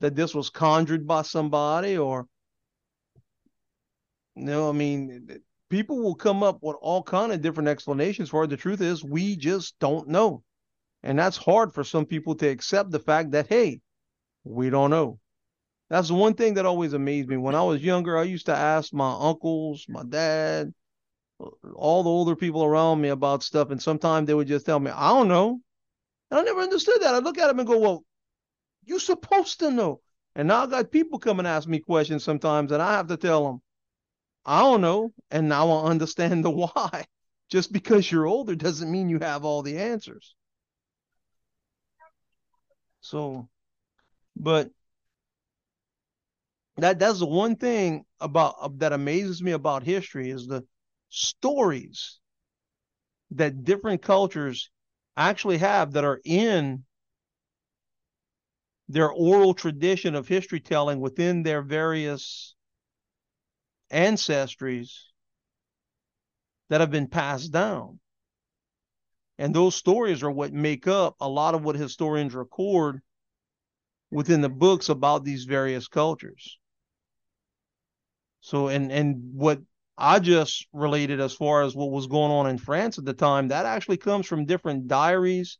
that 0.00 0.16
this 0.16 0.34
was 0.34 0.48
conjured 0.48 1.06
by 1.06 1.20
somebody, 1.20 1.98
or 1.98 2.26
you 4.36 4.44
no, 4.44 4.52
know, 4.52 4.68
I 4.70 4.72
mean, 4.72 5.42
people 5.68 6.02
will 6.02 6.14
come 6.14 6.42
up 6.42 6.58
with 6.62 6.76
all 6.80 7.02
kind 7.02 7.32
of 7.32 7.42
different 7.42 7.68
explanations 7.68 8.30
for 8.30 8.44
it. 8.44 8.48
The 8.48 8.56
truth 8.56 8.80
is, 8.80 9.04
we 9.04 9.36
just 9.36 9.78
don't 9.78 10.08
know, 10.08 10.42
and 11.02 11.18
that's 11.18 11.36
hard 11.36 11.72
for 11.74 11.84
some 11.84 12.06
people 12.06 12.34
to 12.36 12.48
accept 12.48 12.90
the 12.90 12.98
fact 12.98 13.32
that 13.32 13.46
hey, 13.48 13.80
we 14.44 14.70
don't 14.70 14.90
know. 14.90 15.18
That's 15.90 16.10
one 16.10 16.34
thing 16.34 16.54
that 16.54 16.66
always 16.66 16.92
amazed 16.92 17.28
me. 17.28 17.38
When 17.38 17.54
I 17.54 17.62
was 17.62 17.82
younger, 17.82 18.18
I 18.18 18.24
used 18.24 18.46
to 18.46 18.54
ask 18.54 18.92
my 18.92 19.16
uncles, 19.18 19.86
my 19.88 20.02
dad, 20.06 20.72
all 21.74 22.02
the 22.02 22.10
older 22.10 22.36
people 22.36 22.64
around 22.64 23.00
me 23.00 23.08
about 23.08 23.42
stuff, 23.42 23.70
and 23.70 23.82
sometimes 23.82 24.26
they 24.26 24.34
would 24.34 24.48
just 24.48 24.66
tell 24.66 24.80
me, 24.80 24.90
I 24.90 25.08
don't 25.10 25.28
know. 25.28 25.60
And 26.30 26.40
I 26.40 26.42
never 26.42 26.60
understood 26.60 27.00
that. 27.00 27.14
I 27.14 27.18
look 27.18 27.38
at 27.38 27.46
them 27.46 27.58
and 27.58 27.68
go, 27.68 27.78
Well, 27.78 28.04
you're 28.84 29.00
supposed 29.00 29.60
to 29.60 29.70
know. 29.70 30.00
And 30.34 30.48
now 30.48 30.64
I 30.64 30.66
got 30.66 30.90
people 30.90 31.18
come 31.18 31.38
and 31.38 31.48
ask 31.48 31.66
me 31.68 31.78
questions 31.78 32.22
sometimes, 32.22 32.70
and 32.70 32.82
I 32.82 32.92
have 32.92 33.08
to 33.08 33.16
tell 33.16 33.44
them, 33.44 33.62
I 34.44 34.60
don't 34.60 34.80
know. 34.80 35.12
And 35.30 35.48
now 35.48 35.70
I 35.70 35.90
understand 35.90 36.44
the 36.44 36.50
why. 36.50 37.06
Just 37.50 37.72
because 37.72 38.10
you're 38.10 38.26
older 38.26 38.54
doesn't 38.54 38.90
mean 38.90 39.08
you 39.08 39.18
have 39.20 39.44
all 39.44 39.62
the 39.62 39.78
answers. 39.78 40.34
So, 43.00 43.48
but 44.36 44.70
that 46.76 46.98
that's 46.98 47.18
the 47.18 47.26
one 47.26 47.56
thing 47.56 48.04
about 48.20 48.56
uh, 48.60 48.68
that 48.76 48.92
amazes 48.92 49.42
me 49.42 49.52
about 49.52 49.82
history 49.82 50.30
is 50.30 50.46
the 50.46 50.64
stories 51.08 52.20
that 53.30 53.64
different 53.64 54.02
cultures 54.02 54.70
actually 55.16 55.58
have 55.58 55.92
that 55.92 56.04
are 56.04 56.20
in 56.24 56.84
their 58.88 59.10
oral 59.10 59.54
tradition 59.54 60.14
of 60.14 60.28
history 60.28 60.60
telling 60.60 61.00
within 61.00 61.42
their 61.42 61.62
various 61.62 62.54
ancestries 63.90 64.90
that 66.68 66.80
have 66.80 66.90
been 66.90 67.08
passed 67.08 67.52
down. 67.52 67.98
And 69.38 69.54
those 69.54 69.74
stories 69.74 70.22
are 70.22 70.30
what 70.30 70.52
make 70.52 70.86
up 70.86 71.14
a 71.20 71.28
lot 71.28 71.54
of 71.54 71.62
what 71.62 71.76
historians 71.76 72.34
record 72.34 73.00
within 74.10 74.40
the 74.40 74.48
books 74.48 74.88
about 74.88 75.24
these 75.24 75.44
various 75.44 75.86
cultures. 75.86 76.58
So, 78.40 78.68
and 78.68 78.90
and 78.90 79.34
what 79.34 79.60
I 79.96 80.18
just 80.20 80.66
related 80.72 81.20
as 81.20 81.34
far 81.34 81.62
as 81.62 81.74
what 81.74 81.90
was 81.90 82.06
going 82.06 82.30
on 82.30 82.48
in 82.48 82.58
France 82.58 82.98
at 82.98 83.04
the 83.04 83.14
time, 83.14 83.48
that 83.48 83.66
actually 83.66 83.96
comes 83.96 84.26
from 84.26 84.46
different 84.46 84.88
diaries 84.88 85.58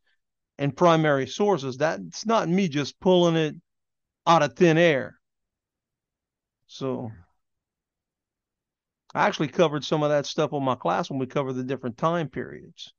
and 0.59 0.77
primary 0.77 1.27
sources. 1.27 1.77
That's 1.77 2.25
not 2.27 2.49
me 2.49 2.69
just 2.69 2.99
pulling 3.01 3.37
it 3.37 3.55
out 4.27 4.43
of 4.43 4.55
thin 4.55 4.79
air. 4.79 5.19
So, 6.67 7.11
I 9.15 9.27
actually 9.27 9.49
covered 9.49 9.85
some 9.85 10.03
of 10.03 10.11
that 10.11 10.25
stuff 10.27 10.53
on 10.55 10.65
my 10.65 10.75
class 10.75 11.11
when 11.11 11.19
we 11.19 11.27
covered 11.27 11.55
the 11.55 11.65
different 11.65 11.99
time 11.99 12.29
periods. 12.31 12.95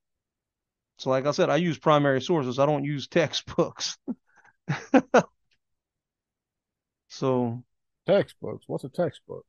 So, 1.00 1.10
like 1.10 1.26
I 1.26 1.32
said, 1.32 1.50
I 1.50 1.56
use 1.56 1.78
primary 1.78 2.22
sources. 2.22 2.60
I 2.60 2.66
don't 2.66 2.84
use 2.84 3.08
textbooks. 3.10 3.98
so, 7.10 7.64
textbooks. 8.06 8.64
What's 8.68 8.84
a 8.86 8.90
textbook? 8.90 9.46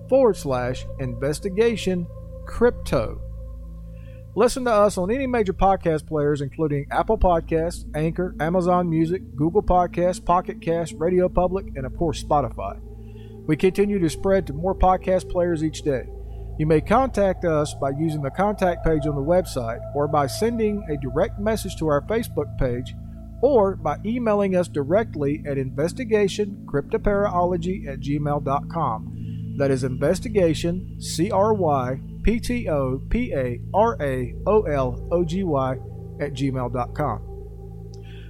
forward 0.08 0.36
slash 0.36 0.86
investigation 0.98 2.06
crypto. 2.46 3.20
Listen 4.36 4.64
to 4.64 4.70
us 4.70 4.96
on 4.96 5.10
any 5.10 5.26
major 5.26 5.52
podcast 5.52 6.06
players, 6.06 6.40
including 6.40 6.86
Apple 6.92 7.18
Podcasts, 7.18 7.84
Anchor, 7.96 8.36
Amazon 8.38 8.88
Music, 8.88 9.22
Google 9.34 9.62
Podcasts, 9.62 10.24
Pocket 10.24 10.62
Cast, 10.62 10.94
Radio 10.98 11.28
Public, 11.28 11.66
and 11.74 11.84
of 11.84 11.96
course 11.96 12.22
Spotify. 12.22 12.78
We 13.48 13.56
continue 13.56 13.98
to 13.98 14.08
spread 14.08 14.46
to 14.46 14.52
more 14.52 14.76
podcast 14.76 15.28
players 15.28 15.64
each 15.64 15.82
day. 15.82 16.04
You 16.60 16.66
may 16.66 16.80
contact 16.80 17.44
us 17.44 17.74
by 17.74 17.90
using 17.90 18.22
the 18.22 18.30
contact 18.30 18.84
page 18.84 19.08
on 19.08 19.16
the 19.16 19.20
website 19.20 19.80
or 19.96 20.06
by 20.06 20.28
sending 20.28 20.86
a 20.88 20.96
direct 20.96 21.40
message 21.40 21.74
to 21.76 21.88
our 21.88 22.02
Facebook 22.02 22.56
page 22.56 22.94
or 23.42 23.74
by 23.74 23.96
emailing 24.04 24.54
us 24.54 24.68
directly 24.68 25.42
at 25.44 25.56
investigationcryptoparalogy 25.56 27.88
at 27.88 27.98
gmail.com. 27.98 29.56
That 29.58 29.72
is 29.72 29.82
investigation, 29.82 31.00
C 31.00 31.32
R 31.32 31.52
Y 31.52 32.00
P 32.30 32.38
T 32.38 32.68
O 32.68 33.02
P 33.08 33.32
A 33.34 33.60
R 33.74 34.00
A 34.00 34.36
O 34.46 34.62
L 34.62 35.08
O 35.10 35.24
G 35.24 35.42
Y 35.42 35.72
at 36.20 36.32
gmail.com. 36.32 37.26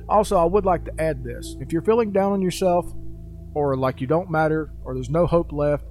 Also, 0.09 0.39
I 0.39 0.45
would 0.45 0.65
like 0.65 0.87
to 0.87 0.93
add 0.99 1.23
this. 1.23 1.55
If 1.61 1.71
you're 1.71 1.83
feeling 1.83 2.11
down 2.11 2.33
on 2.33 2.41
yourself, 2.41 2.91
or 3.53 3.77
like 3.77 4.01
you 4.01 4.07
don't 4.07 4.31
matter, 4.31 4.73
or 4.85 4.95
there's 4.95 5.11
no 5.11 5.27
hope 5.27 5.53
left, 5.53 5.85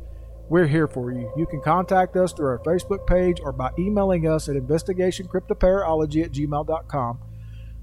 we're 0.50 0.65
here 0.65 0.88
for 0.88 1.12
you. 1.12 1.32
You 1.38 1.45
can 1.45 1.62
contact 1.62 2.17
us 2.17 2.34
through 2.34 2.48
our 2.48 2.58
Facebook 2.65 3.06
page 3.06 3.38
or 3.43 3.52
by 3.52 3.69
emailing 3.78 4.28
us 4.28 4.50
at 4.50 4.56
investigationcryptoparalogy 4.56 6.24
at 6.24 6.32
gmail.com. 6.32 7.19